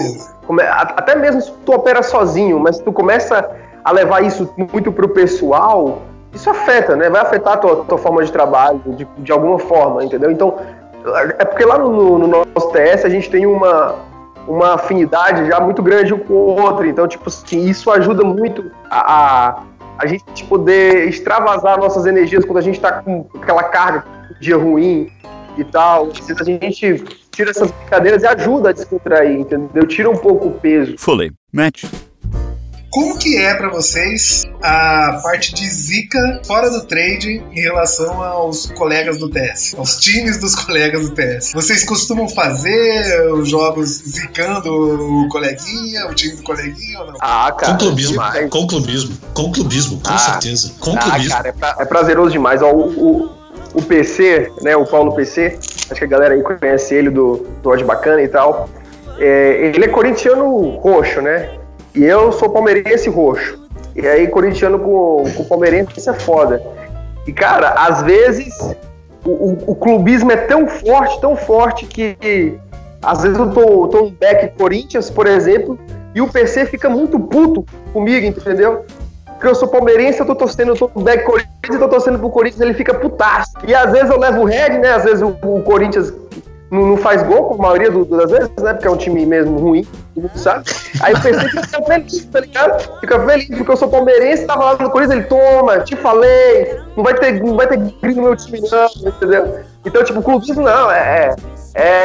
come- 0.47 0.63
até 0.63 1.15
mesmo 1.15 1.41
se 1.41 1.51
tu 1.65 1.73
opera 1.73 2.01
sozinho, 2.01 2.59
mas 2.59 2.79
tu 2.79 2.91
começa 2.91 3.49
a 3.83 3.91
levar 3.91 4.23
isso 4.23 4.49
muito 4.73 4.91
pro 4.91 5.09
pessoal, 5.09 6.01
isso 6.33 6.49
afeta, 6.49 6.95
né? 6.95 7.09
Vai 7.09 7.21
afetar 7.21 7.53
a 7.53 7.57
tua, 7.57 7.75
tua 7.85 7.97
forma 7.97 8.23
de 8.23 8.31
trabalho, 8.31 8.81
de, 8.85 9.07
de 9.17 9.31
alguma 9.31 9.57
forma, 9.59 10.03
entendeu? 10.03 10.29
Então, 10.31 10.55
é 11.39 11.45
porque 11.45 11.65
lá 11.65 11.77
no, 11.77 12.19
no 12.19 12.27
nosso 12.27 12.69
TS 12.71 13.05
a 13.05 13.09
gente 13.09 13.29
tem 13.29 13.45
uma, 13.45 13.95
uma 14.47 14.75
afinidade 14.75 15.47
já 15.47 15.59
muito 15.59 15.81
grande 15.81 16.13
um 16.13 16.19
com 16.19 16.33
o 16.33 16.61
outro. 16.61 16.85
Então, 16.85 17.07
tipo 17.07 17.29
assim, 17.29 17.61
isso 17.67 17.89
ajuda 17.89 18.23
muito 18.23 18.69
a, 18.89 18.99
a, 19.49 19.55
a 19.99 20.07
gente 20.07 20.45
poder 20.45 21.09
extravasar 21.09 21.77
nossas 21.77 22.05
energias 22.05 22.45
quando 22.45 22.57
a 22.57 22.61
gente 22.61 22.79
tá 22.79 23.01
com 23.01 23.27
aquela 23.35 23.63
carga, 23.63 24.05
um 24.31 24.39
dia 24.39 24.57
ruim 24.57 25.11
e 25.57 25.63
tal. 25.65 26.09
A 26.39 26.43
gente 26.43 27.03
tira 27.31 27.51
essas 27.51 27.69
brincadeiras 27.69 28.23
e 28.23 28.27
ajuda 28.27 28.69
a 28.69 28.71
descontrair, 28.71 29.39
entendeu? 29.39 29.85
Tira 29.85 30.09
um 30.09 30.17
pouco 30.17 30.47
o 30.47 30.51
peso. 30.53 30.95
Fully 30.97 31.31
matched. 31.51 32.08
Como 32.91 33.17
que 33.19 33.37
é 33.37 33.53
pra 33.53 33.69
vocês 33.69 34.45
a 34.63 35.19
parte 35.21 35.53
de 35.53 35.63
zica 35.69 36.41
fora 36.43 36.71
do 36.71 36.81
trade 36.85 37.43
em 37.51 37.61
relação 37.61 38.21
aos 38.23 38.65
colegas 38.71 39.19
do 39.19 39.29
TS, 39.29 39.75
aos 39.77 39.97
times 39.97 40.37
dos 40.39 40.55
colegas 40.55 41.07
do 41.07 41.13
TS? 41.13 41.51
Vocês 41.53 41.83
costumam 41.85 42.27
fazer 42.27 43.31
os 43.33 43.47
jogos 43.47 43.89
zicando 43.89 44.73
o 44.73 45.29
coleguinha, 45.29 46.07
o 46.07 46.15
time 46.15 46.35
do 46.37 46.41
coleguinha 46.43 46.99
ou 47.01 47.07
não? 47.07 47.13
Ah, 47.21 47.51
cara. 47.55 47.73
Com 47.73 47.77
clubismo, 47.77 48.13
demais. 48.13 48.49
com 48.49 48.67
clubismo, 48.67 49.17
com 49.35 49.51
clubismo, 49.51 50.01
com 50.01 50.11
Ah. 50.13 50.17
certeza. 50.17 50.71
Com 50.79 50.93
Ah, 50.95 50.97
clubismo. 50.99 51.29
cara, 51.35 51.49
é, 51.49 51.51
pra- 51.51 51.75
é 51.79 51.85
prazeroso 51.85 52.31
demais. 52.31 52.61
Ó, 52.63 52.71
o, 52.71 52.89
o, 52.89 53.29
o 53.75 53.81
PC, 53.83 54.51
né, 54.63 54.75
o 54.75 54.85
Paulo 54.87 55.13
PC, 55.13 55.59
acho 55.91 55.99
que 55.99 56.03
a 56.05 56.07
galera 56.07 56.33
aí 56.33 56.41
conhece 56.41 56.95
ele 56.95 57.11
do, 57.11 57.45
do 57.61 57.69
Odd 57.69 57.83
Bacana 57.83 58.21
e 58.23 58.27
tal. 58.27 58.67
É, 59.19 59.71
ele 59.75 59.85
é 59.85 59.87
corintiano 59.89 60.69
roxo, 60.77 61.21
né? 61.21 61.51
E 61.99 62.03
eu 62.05 62.31
sou 62.31 62.49
palmeirense 62.49 63.09
roxo. 63.09 63.59
E 63.93 64.07
aí, 64.07 64.27
corintiano 64.27 64.79
com, 64.79 65.23
com 65.35 65.43
palmeirense, 65.43 65.91
isso 65.97 66.09
é 66.09 66.13
foda. 66.13 66.61
E, 67.27 67.33
cara, 67.33 67.71
às 67.71 68.01
vezes 68.03 68.53
o, 69.25 69.29
o- 69.31 69.57
o 69.71 69.75
clubismo 69.75 70.31
é 70.31 70.37
tão 70.37 70.65
forte, 70.65 71.19
tão 71.19 71.35
forte 71.35 71.85
que 71.85 72.57
às 73.01 73.23
vezes 73.23 73.37
eu 73.37 73.49
tô, 73.51 73.87
tô 73.89 74.01
no 74.03 74.11
back 74.11 74.57
Corinthians, 74.57 75.09
por 75.09 75.27
exemplo, 75.27 75.77
e 76.15 76.21
o 76.21 76.27
PC 76.27 76.65
fica 76.67 76.89
muito 76.89 77.19
puto 77.19 77.65
comigo, 77.91 78.25
entendeu? 78.25 78.85
Porque 79.25 79.47
eu 79.47 79.55
sou 79.55 79.67
palmeirense, 79.67 80.19
eu 80.21 80.25
tô 80.25 80.35
torcendo, 80.35 80.69
eu 80.69 80.75
tô 80.77 80.89
no 80.95 81.01
back 81.01 81.23
Corinthians, 81.25 81.51
eu 81.69 81.79
tô 81.79 81.87
torcendo 81.89 82.17
pro 82.19 82.29
Corinthians, 82.29 82.61
ele 82.61 82.73
fica 82.73 82.93
putaço. 82.93 83.51
E 83.67 83.75
às 83.75 83.91
vezes 83.91 84.09
eu 84.09 84.17
levo 84.19 84.41
o 84.41 84.45
red, 84.45 84.77
né? 84.79 84.91
Às 84.93 85.03
vezes 85.03 85.21
o, 85.21 85.35
o 85.43 85.61
Corinthians 85.63 86.13
não, 86.71 86.85
não 86.85 86.97
faz 86.97 87.23
gol, 87.23 87.45
como 87.45 87.63
a 87.63 87.67
maioria 87.69 87.89
do- 87.91 88.05
das 88.05 88.29
vezes, 88.29 88.49
né? 88.59 88.73
Porque 88.73 88.87
é 88.87 88.91
um 88.91 88.97
time 88.97 89.25
mesmo 89.25 89.57
ruim, 89.57 89.83
todo 90.13 90.23
mundo 90.23 90.37
sabe. 90.37 90.65
Aí 91.01 91.13
o 91.13 91.21
PC 91.21 91.49
fica 91.49 91.83
feliz, 91.83 92.25
tá 92.25 92.39
ligado? 92.39 92.99
Fica 92.99 93.19
feliz, 93.25 93.47
porque 93.57 93.71
eu 93.71 93.77
sou 93.77 93.87
palmeirense, 93.89 94.45
tava 94.45 94.63
lá 94.65 94.77
no 94.77 94.89
Corinthians, 94.89 95.19
ele 95.19 95.27
toma, 95.27 95.79
te 95.79 95.95
falei, 95.95 96.79
não 96.95 97.03
vai 97.03 97.13
ter, 97.15 97.43
não 97.43 97.55
vai 97.55 97.67
ter 97.67 97.77
grito 97.77 98.17
no 98.17 98.23
meu 98.23 98.35
time, 98.35 98.61
não, 98.69 99.09
entendeu? 99.09 99.59
Então, 99.85 100.03
tipo, 100.03 100.19
o 100.19 100.23
clubismo 100.23 100.61
não, 100.61 100.91
é, 100.91 101.29
é 101.29 101.35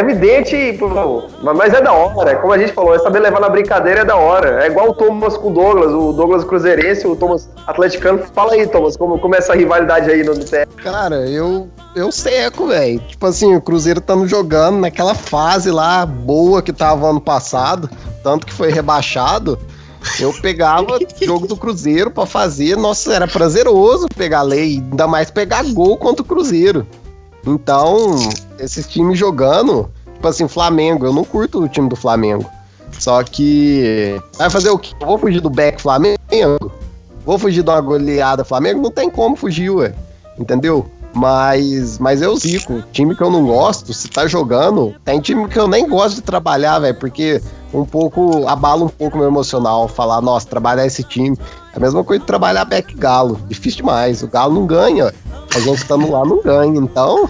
evidente, 0.00 0.77
pô, 0.79 1.24
mas 1.55 1.72
é 1.72 1.81
da 1.81 1.92
hora, 1.92 2.37
como 2.37 2.53
a 2.53 2.59
gente 2.59 2.72
falou, 2.72 2.94
é 2.94 2.98
saber 2.98 3.20
levar 3.20 3.40
na 3.40 3.48
brincadeira 3.48 4.00
é 4.00 4.05
da 4.05 4.16
hora. 4.16 4.62
É 4.62 4.66
igual 4.68 4.90
o 4.90 4.94
Thomas 4.94 5.37
com 5.37 5.50
o 5.50 5.55
Douglas, 5.55 5.90
o 5.92 6.12
Douglas 6.12 6.44
Cruzeirense, 6.44 7.07
o 7.07 7.16
Thomas 7.16 7.48
atleticano. 7.66 8.22
Fala 8.35 8.53
aí, 8.53 8.66
Thomas, 8.66 8.96
como, 8.96 9.18
como 9.18 9.35
é 9.35 9.38
essa 9.38 9.55
rivalidade 9.55 10.11
aí 10.11 10.22
no 10.22 10.35
TS? 10.35 10.66
Cara, 10.77 11.29
eu, 11.29 11.68
eu 11.96 12.12
seco, 12.12 12.66
velho. 12.66 13.00
Tipo 13.00 13.27
assim, 13.27 13.55
o 13.55 13.61
Cruzeiro 13.61 14.00
estando 14.00 14.27
jogando 14.29 14.79
naquela 14.79 15.14
fase 15.14 15.70
lá 15.70 16.05
boa 16.05 16.61
que 16.61 16.72
tava 16.72 17.09
ano 17.09 17.20
passado, 17.20 17.88
tanto 18.22 18.46
que 18.46 18.53
foi 18.53 18.70
rebaixado. 18.70 19.59
Eu 20.20 20.33
pegava 20.35 20.98
jogo 21.22 21.46
do 21.46 21.57
Cruzeiro 21.57 22.11
pra 22.11 22.27
fazer, 22.27 22.77
nossa, 22.77 23.14
era 23.14 23.27
prazeroso 23.27 24.07
pegar 24.14 24.42
lei, 24.42 24.83
ainda 24.90 25.07
mais 25.07 25.31
pegar 25.31 25.64
gol 25.72 25.96
contra 25.96 26.22
o 26.22 26.27
Cruzeiro. 26.27 26.87
Então, 27.46 28.16
esses 28.59 28.87
times 28.87 29.18
jogando, 29.18 29.90
tipo 30.14 30.26
assim, 30.26 30.48
Flamengo, 30.48 31.07
eu 31.07 31.12
não 31.12 31.24
curto 31.24 31.62
o 31.62 31.68
time 31.68 31.88
do 31.88 31.96
Flamengo. 31.96 32.48
Só 32.98 33.22
que 33.22 34.20
vai 34.38 34.48
fazer 34.48 34.70
o 34.70 34.78
quê? 34.78 34.94
Eu 35.00 35.07
vou 35.07 35.18
fugir 35.18 35.40
do 35.40 35.50
back 35.50 35.80
Flamengo? 35.83 36.18
Vou 37.24 37.38
fugir 37.38 37.62
de 37.62 37.70
uma 37.70 37.80
goleada 37.80 38.44
Flamengo? 38.44 38.83
Não 38.83 38.90
tem 38.90 39.11
como 39.11 39.37
fugir, 39.37 39.70
ué. 39.70 39.94
Entendeu? 40.38 40.87
Mas, 41.14 41.98
mas 41.98 42.20
eu 42.20 42.37
zico. 42.37 42.83
Time 42.92 43.14
que 43.14 43.22
eu 43.22 43.31
não 43.31 43.46
gosto, 43.46 43.94
se 43.94 44.09
tá 44.09 44.27
jogando, 44.27 44.94
tem 45.05 45.20
time 45.20 45.48
que 45.48 45.59
eu 45.59 45.68
nem 45.68 45.88
gosto 45.88 46.16
de 46.16 46.22
trabalhar, 46.22 46.81
velho, 46.81 46.98
porque 46.98 47.40
um 47.72 47.85
pouco 47.85 48.46
abala 48.48 48.85
um 48.85 48.88
pouco 48.88 49.18
meu 49.18 49.29
emocional. 49.29 49.87
Falar, 49.87 50.20
nossa, 50.20 50.46
trabalhar 50.46 50.87
esse 50.87 51.05
time. 51.05 51.38
É 51.72 51.77
a 51.77 51.81
mesma 51.81 52.03
coisa 52.03 52.20
de 52.20 52.27
trabalhar 52.27 52.64
back 52.64 52.94
Galo. 52.96 53.40
Difícil 53.48 53.79
demais. 53.79 54.22
O 54.22 54.29
Galo 54.29 54.55
não 54.55 54.66
ganha. 54.66 55.14
A 55.55 55.61
gente 55.61 55.79
estando 55.79 56.11
lá 56.11 56.24
não 56.24 56.42
ganha. 56.42 56.79
Então, 56.79 57.29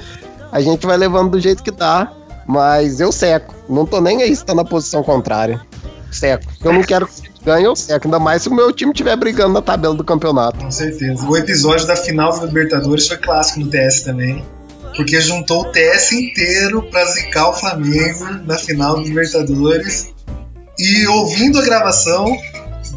a 0.51 0.61
gente 0.61 0.87
vai 0.87 0.97
levando 0.97 1.33
do 1.33 1.41
jeito 1.41 1.63
que 1.63 1.71
dá. 1.71 2.11
Mas 2.47 3.01
eu 3.01 3.13
seco. 3.13 3.55
Não 3.69 3.87
tô 3.87 4.01
nem 4.01 4.23
aí 4.23 4.35
se 4.35 4.45
tá 4.45 4.55
na 4.55 4.65
posição 4.65 5.03
contrária. 5.03 5.61
Seco. 6.11 6.45
Eu 6.63 6.73
não 6.73 6.83
quero 6.83 7.07
que 7.07 7.34
ganhe, 7.45 7.65
eu 7.65 7.77
seco. 7.77 8.07
Ainda 8.07 8.19
mais 8.19 8.43
se 8.43 8.49
o 8.49 8.55
meu 8.55 8.73
time 8.73 8.93
estiver 8.93 9.17
brigando 9.17 9.53
na 9.53 9.63
tabela 9.63 9.95
do 9.95 10.05
campeonato. 10.05 10.59
Com 10.59 10.71
certeza. 10.71 11.25
O 11.25 11.37
episódio 11.37 11.87
da 11.87 11.97
final 11.97 12.39
da 12.39 12.47
Libertadores 12.47 13.07
foi 13.07 13.17
clássico 13.17 13.61
no 13.61 13.69
TS 13.69 14.03
também. 14.03 14.45
Porque 14.97 15.21
juntou 15.21 15.63
o 15.63 15.73
TS 15.73 16.13
inteiro 16.13 16.83
pra 16.91 17.05
zicar 17.07 17.49
o 17.49 17.53
Flamengo 17.53 18.25
na 18.47 18.57
final 18.57 18.97
da 18.97 19.03
Libertadores. 19.03 20.13
E 20.79 21.07
ouvindo 21.07 21.59
a 21.59 21.63
gravação, 21.63 22.37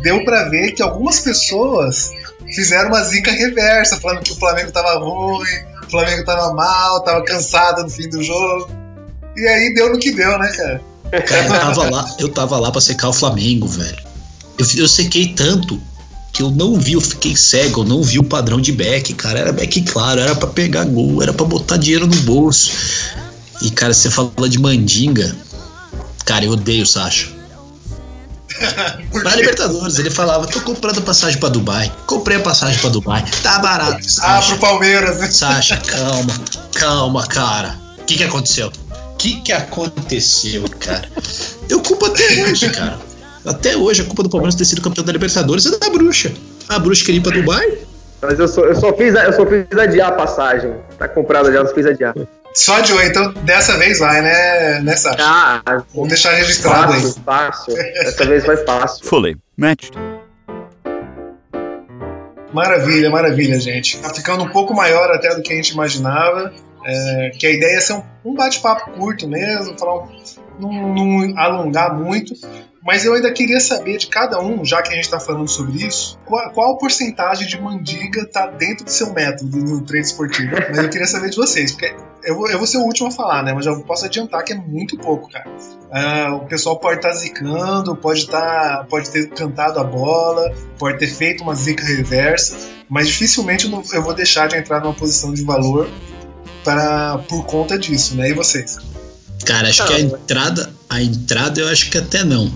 deu 0.02 0.24
pra 0.24 0.50
ver 0.50 0.72
que 0.72 0.82
algumas 0.82 1.20
pessoas 1.20 2.12
fizeram 2.54 2.90
uma 2.90 3.04
zica 3.04 3.32
reversa, 3.32 4.00
falando 4.00 4.22
que 4.22 4.32
o 4.32 4.36
Flamengo 4.36 4.72
tava 4.72 5.00
ruim, 5.00 5.48
o 5.86 5.90
Flamengo 5.90 6.24
tava 6.24 6.54
mal, 6.54 7.04
tava 7.04 7.24
cansado 7.24 7.84
no 7.84 7.90
fim 7.90 8.10
do 8.10 8.24
jogo. 8.24 8.70
E 9.36 9.48
aí 9.48 9.74
deu 9.74 9.92
no 9.92 10.00
que 10.00 10.12
deu, 10.12 10.38
né, 10.40 10.52
cara? 10.56 10.82
Cara, 11.26 11.46
eu 11.46 11.50
tava 11.50 11.90
lá, 11.90 12.16
eu 12.20 12.30
tava 12.30 12.60
lá 12.60 12.72
pra 12.72 12.82
secar 12.82 13.10
o 13.10 13.14
Flamengo, 13.14 13.68
velho. 13.68 14.07
Eu, 14.58 14.66
eu 14.76 14.88
sequei 14.88 15.28
tanto 15.34 15.82
que 16.34 16.42
eu 16.42 16.52
não 16.52 16.80
vi, 16.80 16.94
eu 16.94 17.02
fiquei 17.02 17.36
cego, 17.36 17.82
eu 17.82 17.86
não 17.86 18.04
vi 18.04 18.20
o 18.20 18.24
padrão 18.24 18.62
de 18.62 18.72
back, 18.72 19.14
cara. 19.14 19.40
Era 19.40 19.52
back 19.52 19.82
claro, 19.82 20.20
era 20.20 20.36
pra 20.36 20.48
pegar 20.48 20.86
gol, 20.86 21.22
era 21.22 21.34
pra 21.34 21.46
botar 21.46 21.78
dinheiro 21.78 22.06
no 22.06 22.16
bolso. 22.18 22.72
E, 23.62 23.72
cara, 23.72 23.94
você 23.94 24.10
fala 24.10 24.48
de 24.48 24.60
mandinga. 24.60 25.36
Cara, 26.26 26.46
eu 26.46 26.52
odeio 26.52 26.84
o 26.84 26.86
Sacha. 26.86 27.30
Na 29.24 29.36
Libertadores, 29.36 29.98
ele 30.00 30.10
falava: 30.10 30.46
tô 30.48 30.62
comprando 30.62 31.02
passagem 31.02 31.40
pra 31.40 31.50
Dubai. 31.50 31.92
Comprei 32.06 32.38
a 32.38 32.42
passagem 32.42 32.80
pra 32.80 32.90
Dubai. 32.90 33.26
Tá 33.42 33.60
barato. 33.60 34.06
Ah, 34.22 34.42
pro 34.42 34.58
Palmeiras, 34.58 35.20
né? 35.20 35.32
Sacha, 35.32 35.78
calma, 35.86 36.34
calma, 36.74 37.28
cara. 37.28 37.80
O 37.98 38.04
que 38.04 38.18
que 38.18 38.24
aconteceu? 38.24 38.72
O 38.92 39.16
que 39.18 39.42
que 39.42 39.52
aconteceu, 39.52 40.64
cara? 40.80 41.10
Eu 41.70 41.82
culpo 41.82 42.06
até 42.06 42.44
hoje, 42.44 42.70
cara. 42.70 43.00
Até 43.48 43.76
hoje 43.78 44.02
a 44.02 44.06
culpa 44.06 44.24
do 44.24 44.30
Palmeiras 44.30 44.56
ter 44.56 44.66
sido 44.66 44.82
campeão 44.82 45.06
da 45.06 45.12
Libertadores 45.12 45.66
é 45.66 45.78
da 45.78 45.90
bruxa. 45.90 46.32
A 46.68 46.78
bruxa 46.80 47.06
queria 47.06 47.20
ir 47.20 47.24
pra 47.24 47.32
Dubai. 47.32 47.78
Mas 48.22 48.40
eu 48.40 48.48
só, 48.48 48.66
eu 48.66 48.76
só 48.76 48.92
fiz, 48.94 49.14
eu 49.16 49.34
só 49.34 49.46
fiz 49.46 49.78
adiar 49.80 50.10
a 50.10 50.12
passagem. 50.14 50.74
Tá 50.98 51.08
comprada 51.08 51.52
já, 51.52 51.60
eu 51.60 51.68
só 51.68 51.74
fiz 51.74 51.86
adiar. 51.86 52.14
Só 52.54 52.80
de 52.80 52.92
hoje, 52.92 53.10
então 53.10 53.32
dessa 53.44 53.78
vez 53.78 54.00
vai, 54.00 54.22
né, 54.22 54.80
né 54.82 54.96
Sacha? 54.96 55.18
Ah, 55.22 55.84
Vamos 55.94 56.10
deixar 56.10 56.32
registrado 56.34 56.94
aí. 56.94 57.02
fácil, 57.02 57.22
fácil. 57.24 57.74
Dessa 57.76 58.26
vez 58.26 58.44
vai 58.46 58.58
fácil. 58.58 59.06
Fully 59.06 59.38
matched. 59.56 59.94
Maravilha, 62.54 63.10
maravilha, 63.10 63.60
gente. 63.60 64.00
Tá 64.00 64.10
ficando 64.14 64.44
um 64.44 64.50
pouco 64.50 64.74
maior 64.74 65.12
até 65.12 65.36
do 65.36 65.42
que 65.42 65.54
a 65.54 65.56
gente 65.56 65.70
imaginava. 65.70 66.52
é, 66.90 67.32
que 67.38 67.46
a 67.46 67.52
ideia 67.52 67.78
é 67.78 67.82
ser 67.82 67.94
um, 67.94 68.04
um 68.24 68.34
bate-papo 68.34 68.92
curto 68.92 69.28
mesmo, 69.28 69.78
falar 69.78 70.04
um- 70.04 70.08
não, 70.58 70.72
não 70.96 71.38
alongar 71.38 71.94
muito. 71.94 72.34
Mas 72.88 73.04
eu 73.04 73.14
ainda 73.16 73.30
queria 73.34 73.60
saber 73.60 73.98
de 73.98 74.08
cada 74.08 74.40
um, 74.42 74.64
já 74.64 74.82
que 74.82 74.88
a 74.88 74.96
gente 74.96 75.04
está 75.04 75.20
falando 75.20 75.50
sobre 75.50 75.86
isso, 75.86 76.18
qual, 76.24 76.50
qual 76.52 76.72
a 76.72 76.78
porcentagem 76.78 77.46
de 77.46 77.60
mandiga 77.60 78.26
tá 78.26 78.48
dentro 78.48 78.86
do 78.86 78.90
seu 78.90 79.12
método 79.14 79.58
no 79.58 79.82
trade 79.84 80.06
esportivo. 80.08 80.56
Mas 80.70 80.78
eu 80.78 80.90
queria 80.90 81.06
saber 81.06 81.30
de 81.30 81.36
vocês, 81.36 81.74
porque 81.74 81.94
eu 82.24 82.36
vou, 82.36 82.50
eu 82.50 82.58
vou 82.58 82.66
ser 82.66 82.78
o 82.78 82.84
último 82.84 83.10
a 83.10 83.12
falar, 83.12 83.44
né? 83.44 83.52
Mas 83.52 83.66
já 83.66 83.76
posso 83.76 84.06
adiantar 84.06 84.42
que 84.46 84.54
é 84.54 84.56
muito 84.56 84.98
pouco, 84.98 85.30
cara. 85.30 85.46
Ah, 85.92 86.34
o 86.36 86.46
pessoal 86.48 86.80
pode 86.80 86.96
estar 87.00 87.12
zicando, 87.12 87.94
pode, 87.94 88.26
tá, 88.26 88.86
pode 88.90 89.10
ter 89.10 89.28
cantado 89.32 89.82
a 89.82 89.84
bola, 89.84 90.50
pode 90.80 90.98
ter 90.98 91.08
feito 91.08 91.44
uma 91.44 91.56
zica 91.56 91.84
reversa, 91.86 92.56
mas 92.88 93.08
dificilmente 93.10 93.66
eu, 93.66 93.72
não- 93.72 93.84
eu 93.92 94.02
vou 94.02 94.14
deixar 94.14 94.48
de 94.48 94.56
entrar 94.56 94.80
numa 94.80 94.94
posição 94.94 95.34
de 95.34 95.44
valor 95.44 95.90
para, 96.64 97.18
por 97.28 97.46
conta 97.46 97.78
disso, 97.78 98.16
né? 98.16 98.30
E 98.30 98.34
vocês? 98.34 98.78
Cara, 99.46 99.68
acho 99.68 99.86
que 99.86 99.94
a 99.94 100.00
entrada, 100.00 100.74
a 100.90 101.02
entrada 101.02 101.60
eu 101.60 101.68
acho 101.68 101.90
que 101.92 101.98
até 101.98 102.24
não. 102.24 102.50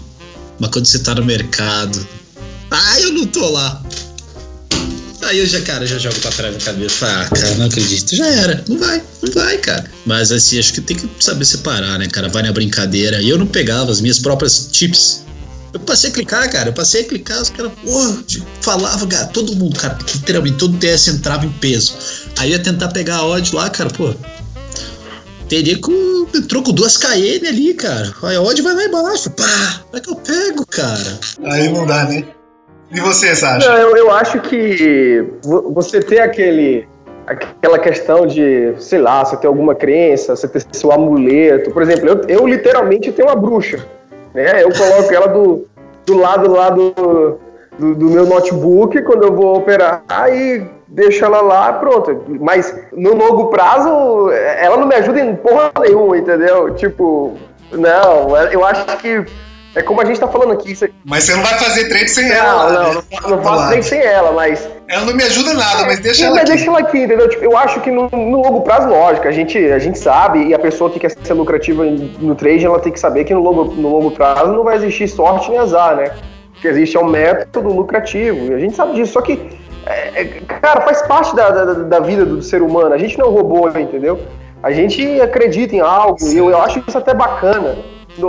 Mas 0.61 0.69
quando 0.69 0.85
você 0.85 0.99
tá 0.99 1.15
no 1.15 1.25
mercado. 1.25 2.07
Ah, 2.69 3.01
eu 3.01 3.13
não 3.13 3.25
tô 3.25 3.49
lá. 3.49 3.83
Aí 5.23 5.39
eu 5.39 5.47
já, 5.47 5.59
cara, 5.61 5.87
já 5.87 5.97
jogo 5.97 6.19
pra 6.19 6.29
trás 6.29 6.53
da 6.53 6.61
cabeça. 6.61 7.07
Ah, 7.07 7.25
cara, 7.25 7.55
não 7.55 7.65
acredito. 7.65 8.15
Já 8.15 8.27
era. 8.27 8.63
Não 8.67 8.77
vai, 8.77 9.01
não 9.23 9.33
vai, 9.33 9.57
cara. 9.57 9.89
Mas 10.05 10.31
assim, 10.31 10.59
acho 10.59 10.73
que 10.73 10.81
tem 10.81 10.95
que 10.95 11.09
saber 11.19 11.45
separar, 11.45 11.97
né, 11.97 12.07
cara? 12.07 12.29
Vai 12.29 12.43
na 12.43 12.51
brincadeira. 12.51 13.19
E 13.23 13.29
eu 13.29 13.39
não 13.39 13.47
pegava 13.47 13.91
as 13.91 14.01
minhas 14.01 14.19
próprias 14.19 14.69
chips. 14.71 15.23
Eu 15.73 15.79
passei 15.79 16.11
a 16.11 16.13
clicar, 16.13 16.51
cara. 16.51 16.69
Eu 16.69 16.73
passei 16.73 17.01
a 17.01 17.05
clicar, 17.05 17.41
os 17.41 17.49
caras, 17.49 17.71
porra, 17.83 18.23
falava, 18.61 19.07
cara, 19.07 19.25
todo 19.27 19.55
mundo, 19.55 19.75
cara, 19.79 19.97
literalmente, 20.13 20.57
todo 20.57 20.77
TS 20.77 21.07
entrava 21.07 21.43
em 21.43 21.51
peso. 21.53 21.93
Aí 22.37 22.51
eu 22.51 22.57
ia 22.57 22.63
tentar 22.63 22.89
pegar 22.89 23.17
a 23.17 23.25
odd 23.25 23.55
lá, 23.55 23.67
cara, 23.69 23.89
pô. 23.89 24.13
Teria 25.51 25.77
com. 25.81 26.25
Entrou 26.33 26.63
com 26.63 26.71
duas 26.71 26.95
KN 26.95 27.45
ali, 27.45 27.73
cara. 27.73 28.09
Aí 28.23 28.37
a 28.37 28.41
odd 28.41 28.61
vai 28.61 28.73
lá 28.73 28.85
embaixo. 28.85 29.29
Pá! 29.31 29.43
Como 29.83 29.97
é 29.97 29.99
que 29.99 30.09
eu 30.09 30.15
pego, 30.15 30.65
cara? 30.65 31.19
Aí 31.53 31.67
não 31.67 31.85
dá, 31.85 32.05
né? 32.05 32.23
E 32.89 33.01
você, 33.01 33.35
Sasha? 33.35 33.67
Não, 33.67 33.75
eu, 33.77 33.97
eu 33.97 34.11
acho 34.11 34.39
que 34.39 35.25
vo- 35.43 35.73
você 35.73 35.99
ter 35.99 36.19
aquele, 36.19 36.87
aquela 37.27 37.77
questão 37.79 38.25
de, 38.25 38.73
sei 38.79 38.99
lá, 38.99 39.25
você 39.25 39.35
ter 39.35 39.47
alguma 39.47 39.75
crença, 39.75 40.37
você 40.37 40.47
ter 40.47 40.65
seu 40.71 40.89
amuleto. 40.89 41.69
Por 41.71 41.81
exemplo, 41.81 42.07
eu, 42.07 42.21
eu 42.29 42.47
literalmente 42.47 43.11
tenho 43.11 43.27
uma 43.27 43.35
bruxa. 43.35 43.85
Né? 44.33 44.63
Eu 44.63 44.71
coloco 44.71 45.13
ela 45.13 45.27
do, 45.27 45.67
do 46.05 46.17
lado 46.17 46.49
lá 46.49 46.69
do, 46.69 47.37
do, 47.77 47.95
do 47.95 48.05
meu 48.09 48.25
notebook 48.25 49.01
quando 49.01 49.23
eu 49.23 49.35
vou 49.35 49.57
operar 49.57 50.01
e 50.29 50.65
deixo 50.91 51.25
ela 51.25 51.41
lá, 51.41 51.73
pronto. 51.73 52.23
Mas 52.39 52.75
no 52.91 53.15
longo 53.15 53.47
prazo, 53.47 54.29
ela 54.31 54.77
não 54.77 54.87
me 54.87 54.95
ajuda 54.95 55.19
em 55.21 55.35
porra 55.35 55.71
nenhuma, 55.79 56.17
entendeu? 56.17 56.75
Tipo, 56.75 57.37
não, 57.71 58.37
eu 58.51 58.65
acho 58.65 58.85
que 58.97 59.25
é 59.73 59.81
como 59.81 60.01
a 60.01 60.05
gente 60.05 60.19
tá 60.19 60.27
falando 60.27 60.51
aqui. 60.51 60.73
Isso... 60.73 60.85
Mas 61.05 61.23
você 61.23 61.33
não 61.33 61.43
vai 61.43 61.53
fazer 61.53 61.87
trade 61.87 62.09
sem 62.09 62.27
Não, 62.27 62.35
ela. 62.35 62.71
não, 62.71 62.93
né? 62.93 63.01
não, 63.21 63.29
não 63.29 63.41
faço 63.43 63.67
trade 63.69 63.85
sem 63.85 63.99
ela, 64.01 64.31
mas. 64.33 64.69
Ela 64.87 65.05
não 65.05 65.13
me 65.13 65.23
ajuda 65.23 65.53
nada, 65.53 65.85
mas 65.85 65.99
deixa 65.99 66.25
ela 66.25 66.35
mas 66.35 66.43
aqui. 66.43 66.51
deixa 66.51 66.69
ela 66.69 66.79
aqui, 66.79 66.97
entendeu? 66.97 67.29
Tipo, 67.29 67.45
eu 67.45 67.57
acho 67.57 67.79
que 67.79 67.89
no, 67.89 68.09
no 68.11 68.41
longo 68.41 68.61
prazo, 68.61 68.89
lógico, 68.89 69.25
a 69.25 69.31
gente, 69.31 69.57
a 69.57 69.79
gente 69.79 69.97
sabe, 69.97 70.47
e 70.47 70.53
a 70.53 70.59
pessoa 70.59 70.89
que 70.89 70.99
quer 70.99 71.11
ser 71.11 71.33
lucrativa 71.33 71.85
no 71.85 72.35
trade, 72.35 72.65
ela 72.65 72.79
tem 72.79 72.91
que 72.91 72.99
saber 72.99 73.23
que 73.23 73.33
no 73.33 73.41
longo, 73.41 73.63
no 73.73 73.87
longo 73.87 74.11
prazo 74.11 74.51
não 74.51 74.65
vai 74.65 74.75
existir 74.75 75.07
sorte 75.07 75.49
nem 75.49 75.59
azar, 75.59 75.95
né? 75.95 76.11
Porque 76.51 76.67
existe 76.67 76.97
é 76.97 76.99
um 76.99 77.05
método 77.05 77.69
lucrativo, 77.69 78.51
e 78.51 78.53
a 78.53 78.59
gente 78.59 78.75
sabe 78.75 78.93
disso. 78.93 79.13
Só 79.13 79.21
que, 79.21 79.37
é, 79.85 80.21
é, 80.21 80.25
cara, 80.25 80.81
faz 80.81 81.01
parte 81.01 81.35
da, 81.35 81.49
da, 81.49 81.73
da 81.73 81.99
vida 81.99 82.25
do 82.25 82.41
ser 82.41 82.61
humano. 82.61 82.93
A 82.93 82.97
gente 82.97 83.17
não 83.17 83.25
é 83.25 83.29
um 83.29 83.33
robô, 83.33 83.67
entendeu? 83.69 84.19
A 84.61 84.71
gente 84.71 85.19
acredita 85.19 85.75
em 85.75 85.79
algo, 85.79 86.17
e 86.21 86.37
eu, 86.37 86.49
eu 86.49 86.61
acho 86.61 86.83
isso 86.87 86.97
até 86.97 87.13
bacana. 87.13 87.75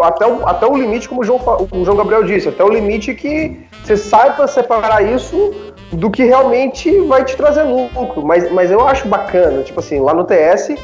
Até 0.02 0.26
o, 0.26 0.46
até 0.46 0.66
o 0.66 0.76
limite, 0.76 1.08
como 1.08 1.22
o 1.22 1.24
João, 1.24 1.40
o 1.70 1.84
João 1.84 1.96
Gabriel 1.96 2.22
disse, 2.22 2.48
até 2.48 2.64
o 2.64 2.68
limite 2.68 3.14
que 3.14 3.66
você 3.82 3.96
saiba 3.96 4.46
separar 4.46 5.02
isso 5.02 5.52
do 5.90 6.10
que 6.10 6.24
realmente 6.24 7.00
vai 7.00 7.24
te 7.24 7.36
trazer 7.36 7.64
lucro. 7.64 8.24
Mas, 8.24 8.50
mas 8.52 8.70
eu 8.70 8.86
acho 8.86 9.08
bacana, 9.08 9.62
tipo 9.62 9.80
assim, 9.80 10.00
lá 10.00 10.14
no 10.14 10.24
TS, 10.24 10.76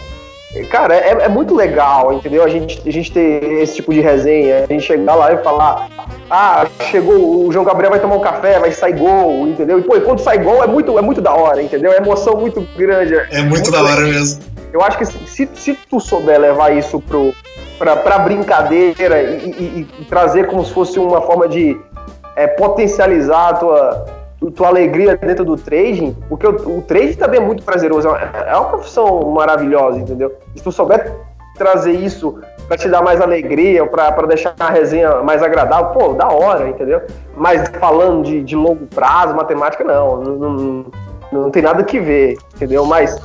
cara, 0.71 0.95
é, 0.95 1.11
é 1.25 1.29
muito 1.29 1.55
legal, 1.55 2.13
entendeu? 2.13 2.43
A 2.43 2.49
gente, 2.49 2.83
a 2.87 2.93
gente 2.93 3.13
ter 3.13 3.43
esse 3.63 3.77
tipo 3.77 3.95
de 3.95 4.01
resenha, 4.01 4.65
a 4.65 4.73
gente 4.73 4.83
chegar 4.83 5.15
lá 5.15 5.33
e 5.33 5.39
falar, 5.39 5.89
ah, 6.31 6.67
chegou, 6.91 7.47
o 7.47 7.53
João 7.53 7.65
Gabriel 7.65 7.91
vai 7.91 8.01
tomar 8.01 8.17
um 8.17 8.21
café, 8.21 8.59
vai 8.59 8.71
sair 8.73 8.95
gol, 8.99 9.47
entendeu? 9.49 9.79
E, 9.79 9.83
pô, 9.83 9.97
e 9.97 10.01
quando 10.01 10.19
sai 10.21 10.39
gol 10.39 10.63
é 10.63 10.67
muito, 10.67 10.99
é 10.99 11.03
muito 11.03 11.21
da 11.21 11.35
hora, 11.35 11.63
entendeu? 11.63 11.93
É 11.93 11.97
emoção 11.97 12.37
muito 12.37 12.61
grande. 12.77 13.15
É 13.15 13.43
muito 13.43 13.71
da 13.71 13.83
hora 13.83 14.01
mesmo. 14.03 14.43
Eu 14.73 14.83
acho 14.83 14.99
que 14.99 15.07
se, 15.07 15.49
se 15.55 15.75
tu 15.89 15.99
souber 15.99 16.39
levar 16.39 16.77
isso 16.77 17.01
pro, 17.01 17.33
pra, 17.79 17.97
pra 17.97 18.19
brincadeira 18.19 19.23
e, 19.23 19.49
e- 19.51 19.89
e 20.01 20.05
trazer 20.05 20.47
como 20.47 20.65
se 20.65 20.73
fosse 20.73 20.99
uma 20.99 21.23
forma 21.23 21.49
de 21.49 21.79
é, 22.37 22.47
potencializar 22.47 23.49
a 23.49 23.55
tua, 23.55 24.07
tua 24.55 24.69
alegria 24.69 25.17
dentro 25.17 25.45
do 25.45 25.57
trading, 25.57 26.15
porque 26.29 26.47
o, 26.47 26.79
o 26.79 26.83
trading 26.83 27.15
também 27.15 27.41
é 27.41 27.43
muito 27.43 27.63
prazeroso, 27.65 28.09
é 28.09 28.11
uma, 28.11 28.21
é 28.21 28.57
uma 28.57 28.69
profissão 28.69 29.21
maravilhosa, 29.31 29.99
entendeu? 29.99 30.33
Se 30.55 30.63
tu 30.63 30.71
souber 30.71 31.11
trazer 31.59 31.93
isso 31.93 32.39
pra 32.67 32.77
te 32.77 32.89
dar 32.89 33.03
mais 33.03 33.21
alegria, 33.21 33.87
pra, 33.87 34.13
pra 34.13 34.27
deixar 34.27 34.55
a 34.59 34.71
resenha 34.71 35.23
mais 35.23 35.43
agradável, 35.43 35.87
pô, 35.87 36.13
da 36.13 36.29
hora, 36.29 36.69
entendeu? 36.69 37.03
Mas 37.37 37.69
falando 37.81 38.25
de, 38.25 38.43
de 38.43 38.55
longo 38.55 38.87
prazo, 38.87 39.35
matemática, 39.35 39.83
não, 39.83 40.23
não, 40.23 40.37
não, 40.37 40.87
não 41.33 41.51
tem 41.51 41.63
nada 41.63 41.83
que 41.83 41.99
ver, 41.99 42.37
entendeu? 42.55 42.85
Mas 42.85 43.19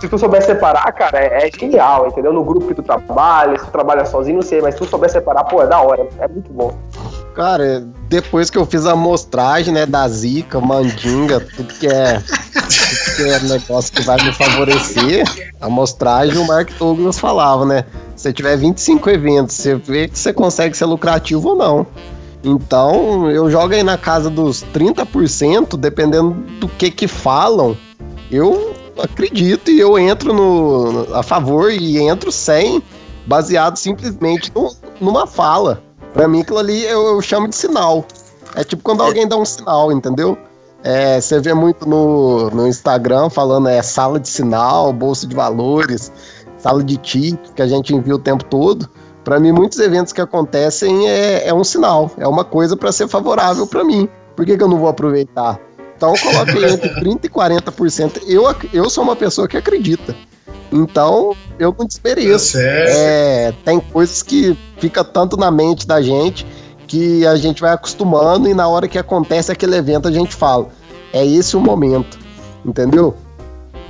se 0.00 0.08
tu 0.08 0.18
souber 0.18 0.42
separar, 0.42 0.90
cara, 0.92 1.18
é, 1.18 1.46
é 1.46 1.50
genial, 1.50 2.06
entendeu? 2.06 2.32
No 2.32 2.42
grupo 2.42 2.68
que 2.68 2.74
tu 2.74 2.82
trabalha, 2.82 3.58
se 3.58 3.66
tu 3.66 3.70
trabalha 3.70 4.06
sozinho, 4.06 4.36
não 4.36 4.42
sei, 4.42 4.62
mas 4.62 4.74
se 4.74 4.80
tu 4.80 4.86
souber 4.86 5.10
separar, 5.10 5.44
pô, 5.44 5.62
é 5.62 5.66
da 5.66 5.78
hora, 5.80 6.08
é 6.18 6.26
muito 6.26 6.50
bom. 6.50 6.74
Cara, 7.34 7.84
depois 8.08 8.48
que 8.48 8.56
eu 8.56 8.64
fiz 8.64 8.86
a 8.86 8.92
amostragem, 8.92 9.74
né, 9.74 9.84
da 9.84 10.08
Zika, 10.08 10.58
Mandinga, 10.58 11.40
tudo 11.40 11.74
que 11.74 11.86
é, 11.86 12.18
que 13.24 13.30
é 13.30 13.40
negócio 13.40 13.92
que 13.92 14.02
vai 14.02 14.16
me 14.24 14.32
favorecer, 14.32 15.24
a 15.60 15.66
amostragem, 15.66 16.38
o 16.38 16.46
Mark 16.46 16.70
Douglas 16.78 17.18
falava, 17.18 17.64
né? 17.66 17.84
Se 18.16 18.22
você 18.24 18.32
tiver 18.32 18.56
25 18.56 19.10
eventos, 19.10 19.56
você 19.56 19.74
vê 19.74 20.08
que 20.08 20.18
você 20.18 20.32
consegue 20.32 20.76
ser 20.76 20.84
lucrativo 20.86 21.50
ou 21.50 21.56
não. 21.56 21.86
Então, 22.42 23.30
eu 23.30 23.50
jogo 23.50 23.74
aí 23.74 23.82
na 23.82 23.98
casa 23.98 24.30
dos 24.30 24.64
30%, 24.74 25.76
dependendo 25.76 26.30
do 26.58 26.68
que 26.68 26.90
que 26.90 27.06
falam, 27.06 27.76
eu 28.30 28.74
acredito 28.98 29.70
e 29.70 29.78
eu 29.78 29.98
entro 29.98 30.32
no, 30.32 31.14
a 31.14 31.22
favor 31.22 31.70
e 31.70 31.98
entro 31.98 32.32
sem, 32.32 32.82
baseado 33.26 33.76
simplesmente 33.76 34.50
no- 34.54 34.74
numa 35.00 35.26
fala. 35.26 35.82
Pra 36.14 36.26
mim, 36.26 36.40
aquilo 36.40 36.58
ali 36.58 36.82
eu, 36.84 37.06
eu 37.08 37.22
chamo 37.22 37.48
de 37.48 37.54
sinal. 37.56 38.04
É 38.54 38.64
tipo 38.64 38.82
quando 38.82 39.02
alguém 39.02 39.28
dá 39.28 39.36
um 39.36 39.44
sinal, 39.44 39.92
entendeu? 39.92 40.36
É, 40.82 41.20
você 41.20 41.38
vê 41.40 41.52
muito 41.52 41.86
no, 41.88 42.50
no 42.50 42.66
Instagram 42.66 43.28
falando 43.28 43.68
é 43.68 43.82
sala 43.82 44.18
de 44.18 44.28
sinal, 44.28 44.92
bolsa 44.92 45.26
de 45.26 45.34
valores, 45.34 46.10
sala 46.56 46.82
de 46.82 46.96
ticket 46.96 47.52
que 47.54 47.62
a 47.62 47.66
gente 47.66 47.94
envia 47.94 48.14
o 48.14 48.18
tempo 48.18 48.44
todo. 48.44 48.88
Pra 49.22 49.38
mim, 49.38 49.52
muitos 49.52 49.78
eventos 49.78 50.12
que 50.12 50.20
acontecem 50.20 51.08
é, 51.08 51.48
é 51.48 51.54
um 51.54 51.62
sinal, 51.62 52.10
é 52.16 52.26
uma 52.26 52.44
coisa 52.44 52.76
pra 52.76 52.90
ser 52.90 53.06
favorável 53.08 53.66
pra 53.66 53.84
mim. 53.84 54.08
Por 54.34 54.46
que, 54.46 54.56
que 54.56 54.62
eu 54.62 54.68
não 54.68 54.78
vou 54.78 54.88
aproveitar? 54.88 55.60
Então, 55.96 56.14
aí 56.14 56.72
entre 56.72 56.88
30% 56.88 57.24
e 57.24 57.28
40%. 57.28 58.22
Eu, 58.26 58.44
eu 58.72 58.88
sou 58.88 59.04
uma 59.04 59.14
pessoa 59.14 59.46
que 59.46 59.58
acredita. 59.58 60.16
Então, 60.72 61.36
eu 61.58 61.74
não 61.78 61.86
desmereço. 61.86 62.56
É, 62.58 63.52
tem 63.64 63.78
coisas 63.78 64.22
que 64.22 64.56
fica 64.78 65.04
tanto 65.04 65.36
na 65.36 65.50
mente 65.50 65.86
da 65.86 66.00
gente 66.00 66.46
que 66.90 67.24
a 67.24 67.36
gente 67.36 67.60
vai 67.60 67.72
acostumando 67.72 68.48
e 68.48 68.54
na 68.54 68.66
hora 68.66 68.88
que 68.88 68.98
acontece 68.98 69.52
aquele 69.52 69.76
evento 69.76 70.08
a 70.08 70.10
gente 70.10 70.34
fala, 70.34 70.66
é 71.12 71.24
esse 71.24 71.56
o 71.56 71.60
momento, 71.60 72.18
entendeu? 72.66 73.16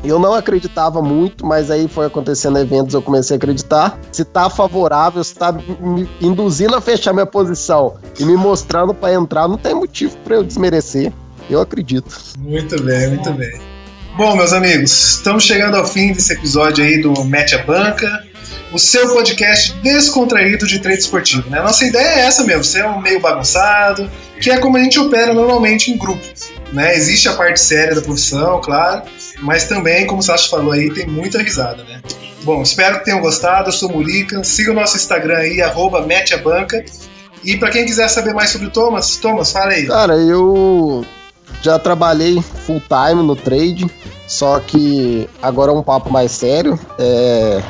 Eu 0.05 0.19
não 0.19 0.35
acreditava 0.35 1.01
muito, 1.01 1.47
mas 1.47 1.71
aí 1.71 1.89
foi 1.89 2.05
acontecendo 2.07 2.59
eventos, 2.59 2.93
eu 2.93 3.01
comecei 3.01 3.37
a 3.37 3.39
acreditar. 3.39 3.99
Se 4.13 4.23
tá 4.23 4.51
favorável, 4.51 5.25
se 5.25 5.35
tá 5.35 5.51
me 5.51 6.11
induzindo 6.21 6.77
a 6.77 6.81
fechar 6.81 7.15
minha 7.15 7.25
posição 7.25 7.95
e 8.19 8.25
me 8.25 8.37
mostrando 8.37 8.93
para 8.93 9.15
entrar, 9.15 9.49
não 9.49 9.57
tem 9.57 9.75
motivo 9.75 10.15
para 10.19 10.37
eu 10.37 10.45
desmerecer. 10.45 11.11
Eu 11.49 11.59
acredito. 11.59 12.15
Muito 12.37 12.83
bem, 12.83 13.09
muito 13.09 13.33
bem. 13.33 13.61
Bom, 14.15 14.37
meus 14.37 14.53
amigos, 14.53 15.17
estamos 15.17 15.45
chegando 15.45 15.77
ao 15.77 15.87
fim 15.87 16.13
desse 16.13 16.35
episódio 16.35 16.85
aí 16.85 17.01
do 17.01 17.25
Mete 17.25 17.55
a 17.55 17.65
Banca, 17.65 18.27
o 18.73 18.79
seu 18.79 19.13
podcast 19.13 19.73
descontraído 19.83 20.67
de 20.67 20.79
trade 20.79 21.01
esportivo. 21.01 21.49
Né? 21.51 21.61
Nossa 21.61 21.85
ideia 21.85 22.07
é 22.07 22.21
essa 22.21 22.45
mesmo, 22.45 22.65
ser 22.65 22.85
um 22.85 23.01
meio 23.01 23.21
bagunçado, 23.21 24.11
que 24.41 24.51
é 24.51 24.59
como 24.59 24.77
a 24.77 24.81
gente 24.81 24.99
opera 24.99 25.35
normalmente 25.35 25.91
em 25.91 25.97
grupo. 25.97 26.23
Né? 26.73 26.95
Existe 26.95 27.29
a 27.29 27.35
parte 27.35 27.61
séria 27.61 27.95
da 27.95 28.03
profissão, 28.03 28.61
claro, 28.61 29.03
mas 29.41 29.65
também, 29.65 30.07
como 30.07 30.21
o 30.21 30.23
Sasha 30.23 30.49
falou 30.49 30.73
aí, 30.73 30.93
tem 30.93 31.07
muita 31.07 31.39
risada. 31.39 31.83
Né? 31.85 32.01
Bom, 32.43 32.63
espero 32.63 32.99
que 32.99 33.05
tenham 33.05 33.21
gostado. 33.21 33.69
Eu 33.69 33.73
sou 33.73 33.91
Murica. 33.91 34.43
Siga 34.45 34.71
o 34.71 34.75
nosso 34.75 34.97
Instagram 34.97 35.37
aí, 35.37 35.61
arroba 35.61 36.07
Mete 36.07 36.35
a 36.35 36.39
Banca. 36.39 36.83
E 37.45 37.57
para 37.57 37.71
quem 37.71 37.85
quiser 37.85 38.09
saber 38.09 38.35
mais 38.35 38.51
sobre 38.51 38.69
o 38.69 38.71
Thomas, 38.71 39.17
Thomas, 39.17 39.51
fala 39.51 39.73
aí. 39.73 39.87
Cara, 39.87 40.15
eu 40.17 41.05
já 41.63 41.79
trabalhei 41.79 42.43
full 42.67 42.81
time 42.81 43.23
no 43.23 43.35
trade, 43.35 43.87
só 44.27 44.59
que 44.61 45.29
agora 45.43 45.71
é 45.71 45.75
um 45.75 45.83
papo 45.83 46.11
mais 46.11 46.33
sério. 46.33 46.79
É, 46.99 47.63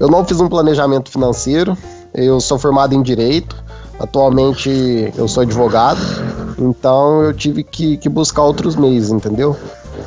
eu 0.00 0.08
não 0.08 0.24
fiz 0.24 0.40
um 0.40 0.48
planejamento 0.48 1.10
financeiro, 1.10 1.76
eu 2.14 2.40
sou 2.40 2.58
formado 2.58 2.94
em 2.94 3.02
direito, 3.02 3.54
atualmente 3.98 5.12
eu 5.14 5.28
sou 5.28 5.42
advogado, 5.42 6.00
então 6.58 7.22
eu 7.22 7.34
tive 7.34 7.62
que, 7.62 7.98
que 7.98 8.08
buscar 8.08 8.42
outros 8.42 8.74
meios, 8.74 9.10
entendeu? 9.10 9.54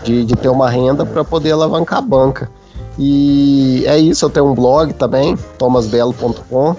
De, 0.03 0.25
de 0.25 0.35
ter 0.35 0.49
uma 0.49 0.69
renda 0.69 1.05
para 1.05 1.23
poder 1.23 1.51
alavancar 1.51 1.99
a 1.99 2.01
banca. 2.01 2.49
E 2.97 3.83
é 3.85 3.97
isso, 3.97 4.25
eu 4.25 4.29
tenho 4.29 4.47
um 4.47 4.55
blog 4.55 4.93
também, 4.93 5.37
thomasbelo.com. 5.57 6.75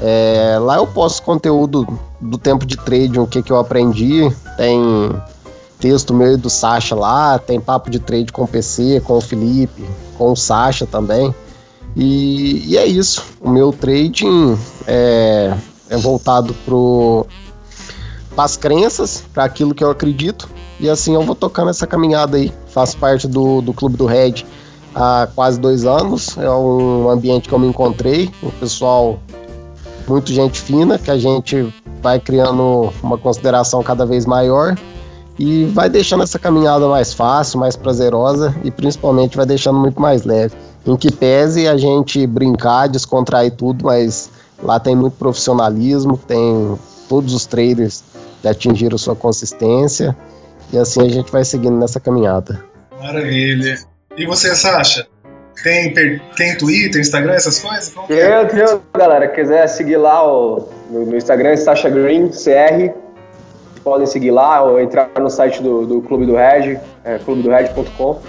É, 0.00 0.56
lá 0.60 0.76
eu 0.76 0.86
posto 0.86 1.22
conteúdo 1.22 1.86
do 2.20 2.38
tempo 2.38 2.64
de 2.64 2.76
trading, 2.76 3.18
o 3.18 3.26
que, 3.26 3.42
que 3.42 3.52
eu 3.52 3.58
aprendi. 3.58 4.32
Tem 4.56 5.10
texto 5.78 6.14
meu 6.14 6.34
e 6.34 6.36
do 6.36 6.48
Sasha 6.48 6.94
lá, 6.94 7.38
tem 7.38 7.60
papo 7.60 7.90
de 7.90 7.98
trade 7.98 8.32
com 8.32 8.42
o 8.42 8.48
PC, 8.48 9.02
com 9.04 9.14
o 9.14 9.20
Felipe, 9.20 9.84
com 10.16 10.30
o 10.30 10.36
Sasha 10.36 10.86
também. 10.86 11.34
E, 11.96 12.64
e 12.68 12.76
é 12.76 12.86
isso. 12.86 13.24
O 13.40 13.50
meu 13.50 13.72
trading 13.72 14.58
é, 14.86 15.54
é 15.88 15.96
voltado 15.96 16.54
para 18.34 18.44
as 18.44 18.56
crenças, 18.56 19.24
para 19.32 19.44
aquilo 19.44 19.74
que 19.74 19.84
eu 19.84 19.90
acredito. 19.90 20.48
E 20.80 20.88
assim 20.88 21.14
eu 21.14 21.22
vou 21.22 21.34
tocando 21.34 21.70
essa 21.70 21.86
caminhada 21.86 22.36
aí. 22.36 22.52
Faço 22.68 22.96
parte 22.96 23.28
do, 23.28 23.60
do 23.60 23.72
Clube 23.72 23.96
do 23.96 24.06
Red 24.06 24.44
há 24.94 25.28
quase 25.34 25.60
dois 25.60 25.84
anos. 25.84 26.36
É 26.38 26.50
um 26.50 27.10
ambiente 27.10 27.48
que 27.48 27.54
eu 27.54 27.58
me 27.58 27.66
encontrei. 27.66 28.30
O 28.42 28.50
pessoal 28.52 29.20
muito 30.08 30.32
gente 30.32 30.60
fina, 30.60 30.98
que 30.98 31.10
a 31.10 31.18
gente 31.18 31.72
vai 32.02 32.18
criando 32.18 32.92
uma 33.02 33.16
consideração 33.16 33.82
cada 33.82 34.04
vez 34.04 34.26
maior 34.26 34.76
e 35.38 35.64
vai 35.66 35.88
deixando 35.88 36.22
essa 36.22 36.38
caminhada 36.38 36.86
mais 36.88 37.14
fácil, 37.14 37.58
mais 37.58 37.76
prazerosa 37.76 38.54
e 38.64 38.70
principalmente 38.70 39.36
vai 39.36 39.46
deixando 39.46 39.78
muito 39.78 40.00
mais 40.00 40.24
leve. 40.24 40.54
Em 40.86 40.96
que 40.96 41.12
pese 41.12 41.68
a 41.68 41.76
gente 41.76 42.26
brincar, 42.26 42.88
descontrair 42.88 43.52
tudo, 43.52 43.84
mas 43.84 44.30
lá 44.62 44.80
tem 44.80 44.96
muito 44.96 45.16
profissionalismo, 45.16 46.16
tem 46.16 46.76
todos 47.08 47.34
os 47.34 47.46
traders 47.46 48.02
que 48.40 48.48
atingiram 48.48 48.98
sua 48.98 49.14
consistência 49.14 50.16
e 50.72 50.78
assim 50.78 51.02
a 51.02 51.08
gente 51.08 51.30
vai 51.30 51.44
seguindo 51.44 51.76
nessa 51.76 52.00
caminhada. 52.00 52.64
Maravilha. 53.00 53.78
E 54.16 54.26
você, 54.26 54.54
Sasha? 54.54 55.06
Tem, 55.62 55.92
tem 56.36 56.56
Twitter, 56.56 57.00
Instagram, 57.00 57.34
essas 57.34 57.60
coisas? 57.60 57.90
Como 57.90 58.10
Eu, 58.10 58.46
é? 58.46 58.62
eu, 58.62 58.82
galera, 58.92 59.28
quiser 59.28 59.66
seguir 59.68 59.96
lá 59.96 60.26
o, 60.26 60.68
no, 60.90 61.06
no 61.06 61.16
Instagram, 61.16 61.56
Sasha 61.56 61.88
Green, 61.88 62.28
CR, 62.28 62.92
podem 63.84 64.06
seguir 64.06 64.30
lá 64.32 64.62
ou 64.62 64.80
entrar 64.80 65.10
no 65.20 65.30
site 65.30 65.62
do, 65.62 65.86
do 65.86 66.02
Clube 66.02 66.26
do 66.26 66.34
Red, 66.34 66.78
é, 67.04 67.18
clubedored.com, 67.18 68.20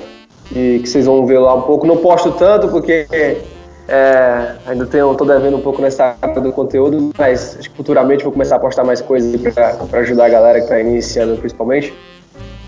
e 0.56 0.80
que 0.80 0.88
vocês 0.88 1.06
vão 1.06 1.26
ver 1.26 1.40
lá 1.40 1.54
um 1.56 1.62
pouco. 1.62 1.86
Não 1.86 1.98
posto 1.98 2.32
tanto 2.32 2.68
porque 2.70 3.08
é, 3.88 4.56
ainda 4.66 4.86
tenho, 4.86 5.14
tô 5.16 5.26
devendo 5.26 5.58
um 5.58 5.62
pouco 5.62 5.82
nessa 5.82 6.16
área 6.22 6.42
do 6.42 6.52
conteúdo, 6.52 7.12
mas 7.18 7.56
que 7.56 7.70
futuramente 7.70 8.24
vou 8.24 8.32
começar 8.32 8.56
a 8.56 8.60
postar 8.60 8.84
mais 8.84 9.02
coisas 9.02 9.42
para 9.54 10.00
ajudar 10.00 10.26
a 10.26 10.30
galera 10.30 10.60
que 10.60 10.66
está 10.66 10.80
iniciando 10.80 11.38
principalmente. 11.38 11.94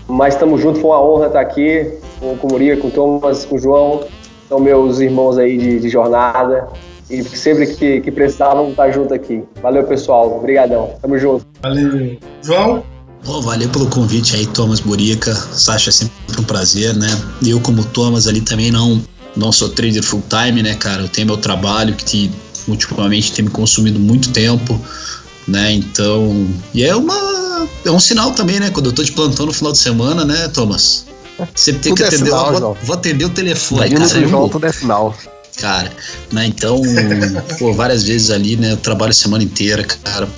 Mas 0.08 0.34
estamos 0.34 0.60
juntos, 0.60 0.80
foi 0.80 0.90
uma 0.90 1.02
honra 1.02 1.26
estar 1.26 1.40
aqui 1.40 1.98
com, 2.20 2.36
com 2.36 2.46
o 2.46 2.50
Murica, 2.52 2.80
com 2.80 2.88
o 2.88 2.90
Thomas, 2.90 3.44
com 3.44 3.56
o 3.56 3.58
João, 3.58 4.04
são 4.48 4.60
meus 4.60 5.00
irmãos 5.00 5.38
aí 5.38 5.56
de, 5.56 5.80
de 5.80 5.88
jornada. 5.88 6.68
E 7.08 7.22
sempre 7.22 7.66
que, 7.68 8.00
que 8.00 8.10
precisavam, 8.10 8.70
estar 8.70 8.90
junto 8.90 9.14
aqui. 9.14 9.44
Valeu, 9.62 9.84
pessoal. 9.84 10.38
Obrigadão. 10.38 10.90
Tamo 11.00 11.16
junto. 11.18 11.46
Valeu. 11.62 12.16
João? 12.42 12.82
Pô, 13.26 13.42
valeu 13.42 13.68
pelo 13.68 13.86
convite 13.86 14.36
aí, 14.36 14.46
Thomas 14.46 14.78
Burica. 14.78 15.34
Sasha, 15.34 15.90
é 15.90 15.92
sempre 15.92 16.40
um 16.40 16.44
prazer, 16.44 16.94
né? 16.94 17.08
Eu, 17.44 17.60
como 17.60 17.84
Thomas, 17.84 18.28
ali 18.28 18.40
também 18.40 18.70
não, 18.70 19.02
não 19.36 19.50
sou 19.50 19.68
trader 19.68 20.00
full 20.00 20.22
time, 20.28 20.62
né, 20.62 20.76
cara? 20.76 21.02
Eu 21.02 21.08
tenho 21.08 21.26
meu 21.26 21.36
trabalho 21.36 21.96
que 21.96 22.04
te, 22.04 22.30
ultimamente 22.68 23.32
tem 23.32 23.44
me 23.44 23.50
consumido 23.50 23.98
muito 23.98 24.30
tempo, 24.30 24.80
né? 25.46 25.72
Então. 25.72 26.46
E 26.72 26.84
é 26.84 26.94
uma. 26.94 27.66
É 27.84 27.90
um 27.90 27.98
sinal 27.98 28.30
também, 28.30 28.60
né? 28.60 28.70
Quando 28.70 28.86
eu 28.86 28.92
tô 28.92 29.02
de 29.02 29.10
plantão 29.10 29.44
no 29.44 29.52
final 29.52 29.72
de 29.72 29.78
semana, 29.78 30.24
né, 30.24 30.46
Thomas? 30.46 31.06
Você 31.52 31.72
tem 31.72 31.96
que 31.96 32.04
é 32.04 32.06
atender. 32.06 32.26
sinal, 32.26 32.52
eu 32.52 32.58
João. 32.60 32.74
vou, 32.74 32.78
vou 32.84 32.94
atender 32.94 33.24
o 33.24 33.30
telefone, 33.30 33.90
Indo 33.90 34.08
cara. 34.08 34.28
João, 34.28 34.48
tudo 34.48 34.66
é 34.66 34.72
sinal. 34.72 35.16
Cara, 35.56 35.90
né? 36.30 36.46
Então, 36.46 36.80
pô, 37.58 37.72
várias 37.72 38.04
vezes 38.04 38.30
ali, 38.30 38.56
né? 38.56 38.72
Eu 38.72 38.76
trabalho 38.76 39.10
a 39.10 39.14
semana 39.14 39.42
inteira, 39.42 39.82
cara. 39.82 40.28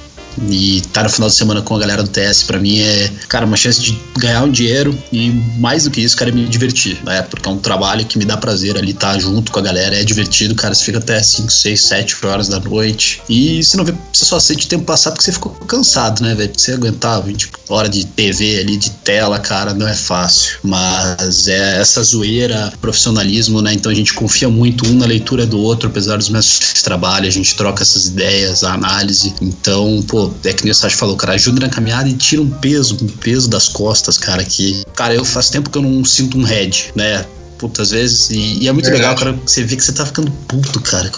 E 0.48 0.78
estar 0.78 1.04
no 1.04 1.10
final 1.10 1.28
de 1.28 1.34
semana 1.34 1.62
com 1.62 1.76
a 1.76 1.78
galera 1.78 2.02
do 2.02 2.08
TS, 2.08 2.42
pra 2.44 2.58
mim 2.58 2.80
é, 2.80 3.10
cara, 3.28 3.46
uma 3.46 3.56
chance 3.56 3.80
de 3.80 3.98
ganhar 4.18 4.42
um 4.42 4.50
dinheiro 4.50 4.96
e 5.12 5.30
mais 5.58 5.84
do 5.84 5.90
que 5.90 6.00
isso, 6.00 6.16
cara, 6.16 6.30
é 6.30 6.34
me 6.34 6.46
divertir, 6.46 6.98
né? 7.04 7.22
Porque 7.22 7.48
é 7.48 7.52
um 7.52 7.58
trabalho 7.58 8.04
que 8.04 8.18
me 8.18 8.24
dá 8.24 8.36
prazer 8.36 8.76
ali 8.76 8.90
estar 8.90 9.18
junto 9.18 9.52
com 9.52 9.58
a 9.58 9.62
galera, 9.62 9.96
é 9.96 10.04
divertido, 10.04 10.54
cara. 10.54 10.74
Você 10.74 10.84
fica 10.84 10.98
até 10.98 11.22
5, 11.22 11.50
6, 11.50 11.84
7 11.84 12.26
horas 12.26 12.48
da 12.48 12.60
noite. 12.60 13.20
E 13.28 13.62
você 13.62 13.76
não 13.76 13.84
vê, 13.84 13.94
você 14.12 14.24
só 14.24 14.38
sente 14.38 14.66
o 14.66 14.68
tempo 14.68 14.84
passar 14.84 15.10
porque 15.10 15.24
você 15.24 15.32
ficou 15.32 15.52
cansado, 15.52 16.22
né, 16.22 16.34
velho? 16.34 16.48
Porque 16.48 16.62
você 16.62 16.72
aguentar 16.72 17.22
20 17.22 17.50
horas 17.68 17.90
de 17.90 18.04
TV 18.04 18.58
ali, 18.58 18.76
de 18.76 18.90
tela, 18.90 19.38
cara, 19.38 19.74
não 19.74 19.86
é 19.86 19.94
fácil. 19.94 20.58
Mas 20.62 21.48
é 21.48 21.80
essa 21.80 22.02
zoeira, 22.02 22.72
profissionalismo, 22.80 23.60
né? 23.62 23.72
Então 23.74 23.90
a 23.90 23.94
gente 23.94 24.14
confia 24.14 24.48
muito 24.48 24.86
um 24.86 24.94
na 24.94 25.06
leitura 25.06 25.46
do 25.46 25.58
outro, 25.58 25.88
apesar 25.88 26.16
dos 26.16 26.28
mesmos 26.28 26.82
trabalhos, 26.82 27.28
a 27.28 27.38
gente 27.38 27.54
troca 27.54 27.82
essas 27.82 28.06
ideias, 28.06 28.64
a 28.64 28.72
análise. 28.72 29.34
Então, 29.40 30.02
pô, 30.06 30.27
é 30.44 30.52
que 30.52 30.64
nem 30.64 30.72
o 30.72 30.74
Sérgio 30.74 30.98
falou, 30.98 31.16
cara, 31.16 31.34
ajuda 31.34 31.60
na 31.60 31.68
caminhada 31.68 32.08
e 32.08 32.14
tira 32.14 32.42
um 32.42 32.50
peso, 32.50 32.96
um 33.02 33.08
peso 33.08 33.48
das 33.48 33.68
costas, 33.68 34.18
cara, 34.18 34.44
que, 34.44 34.84
cara, 34.94 35.14
eu 35.14 35.24
faz 35.24 35.50
tempo 35.50 35.70
que 35.70 35.78
eu 35.78 35.82
não 35.82 36.04
sinto 36.04 36.38
um 36.38 36.42
head, 36.42 36.92
né? 36.94 37.24
Puta, 37.58 37.82
às 37.82 37.90
vezes, 37.90 38.30
e, 38.30 38.62
e 38.62 38.68
é 38.68 38.72
muito 38.72 38.88
Verdade. 38.88 39.02
legal, 39.02 39.16
cara, 39.16 39.32
você 39.44 39.64
vê 39.64 39.74
que 39.74 39.82
você 39.82 39.92
tá 39.92 40.06
ficando 40.06 40.30
puto, 40.30 40.80
cara. 40.80 41.10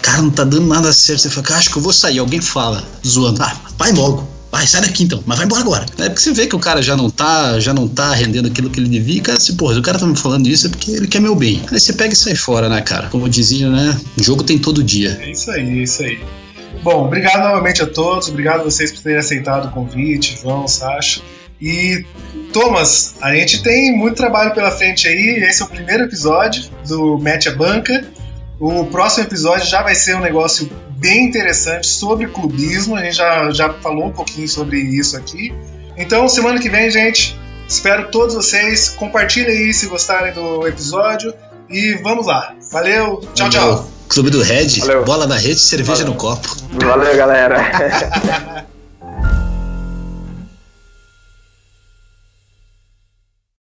Cara, 0.00 0.22
não 0.22 0.30
tá 0.30 0.42
dando 0.42 0.66
nada 0.66 0.90
certo. 0.90 1.20
Você 1.20 1.28
fala, 1.28 1.46
cara, 1.46 1.60
acho 1.60 1.70
que 1.70 1.76
eu 1.76 1.82
vou 1.82 1.92
sair. 1.92 2.18
Alguém 2.18 2.40
fala, 2.40 2.82
zoando, 3.06 3.42
ah, 3.42 3.54
vai 3.76 3.92
logo. 3.92 4.26
Vai, 4.50 4.66
sai 4.66 4.82
daqui 4.82 5.04
então, 5.04 5.22
mas 5.24 5.38
vai 5.38 5.46
embora 5.46 5.62
agora. 5.62 5.86
É 5.98 6.10
porque 6.10 6.20
você 6.20 6.30
vê 6.30 6.46
que 6.46 6.54
o 6.54 6.58
cara 6.58 6.82
já 6.82 6.94
não 6.94 7.08
tá, 7.08 7.58
já 7.58 7.72
não 7.72 7.88
tá 7.88 8.12
rendendo 8.12 8.48
aquilo 8.48 8.68
que 8.68 8.78
ele 8.78 8.88
devia. 8.88 9.16
E, 9.16 9.20
cara, 9.20 9.40
se, 9.40 9.54
porra, 9.54 9.78
o 9.78 9.82
cara 9.82 9.98
tá 9.98 10.06
me 10.06 10.14
falando 10.14 10.46
isso 10.46 10.66
é 10.66 10.70
porque 10.70 10.90
ele 10.90 11.06
quer 11.06 11.20
meu 11.20 11.34
bem. 11.34 11.62
Aí 11.70 11.80
você 11.80 11.94
pega 11.94 12.12
e 12.12 12.16
sai 12.16 12.34
fora, 12.34 12.68
né, 12.68 12.82
cara? 12.82 13.08
Como 13.08 13.26
dizia, 13.30 13.70
né? 13.70 13.98
Jogo 14.20 14.42
tem 14.42 14.58
todo 14.58 14.82
dia. 14.82 15.18
É 15.22 15.30
isso 15.30 15.50
aí, 15.50 15.66
é 15.66 15.82
isso 15.82 16.02
aí. 16.02 16.20
Bom, 16.82 17.06
obrigado 17.06 17.42
novamente 17.42 17.82
a 17.82 17.86
todos, 17.86 18.28
obrigado 18.28 18.60
a 18.60 18.64
vocês 18.64 18.92
por 18.92 19.02
terem 19.02 19.18
aceitado 19.18 19.68
o 19.68 19.70
convite, 19.70 20.38
João, 20.40 20.66
Sasha. 20.66 21.20
E 21.60 22.04
Thomas, 22.52 23.14
a 23.20 23.32
gente 23.34 23.62
tem 23.62 23.96
muito 23.96 24.16
trabalho 24.16 24.52
pela 24.52 24.70
frente 24.70 25.06
aí. 25.06 25.44
Esse 25.44 25.62
é 25.62 25.64
o 25.64 25.68
primeiro 25.68 26.04
episódio 26.04 26.64
do 26.88 27.18
Mete 27.18 27.48
a 27.48 27.54
Banca. 27.54 28.04
O 28.58 28.84
próximo 28.86 29.24
episódio 29.24 29.66
já 29.66 29.80
vai 29.80 29.94
ser 29.94 30.16
um 30.16 30.20
negócio 30.20 30.68
bem 30.90 31.26
interessante 31.26 31.86
sobre 31.86 32.26
clubismo. 32.26 32.96
A 32.96 33.04
gente 33.04 33.16
já, 33.16 33.50
já 33.52 33.72
falou 33.74 34.06
um 34.06 34.12
pouquinho 34.12 34.48
sobre 34.48 34.78
isso 34.78 35.16
aqui. 35.16 35.54
Então, 35.96 36.28
semana 36.28 36.60
que 36.60 36.68
vem, 36.68 36.90
gente, 36.90 37.38
espero 37.68 38.10
todos 38.10 38.34
vocês. 38.34 38.88
Compartilhem 38.88 39.66
aí 39.66 39.72
se 39.72 39.86
gostarem 39.86 40.32
do 40.32 40.66
episódio. 40.66 41.32
E 41.70 41.94
vamos 42.02 42.26
lá. 42.26 42.54
Valeu, 42.72 43.20
tchau, 43.34 43.48
tchau. 43.50 44.01
Clube 44.12 44.28
do 44.28 44.42
Red, 44.42 44.80
Valeu. 44.80 45.04
bola 45.04 45.26
na 45.26 45.36
rede, 45.38 45.58
cerveja 45.58 46.04
no 46.04 46.14
copo. 46.14 46.54
Valeu, 46.72 47.16
galera. 47.16 48.66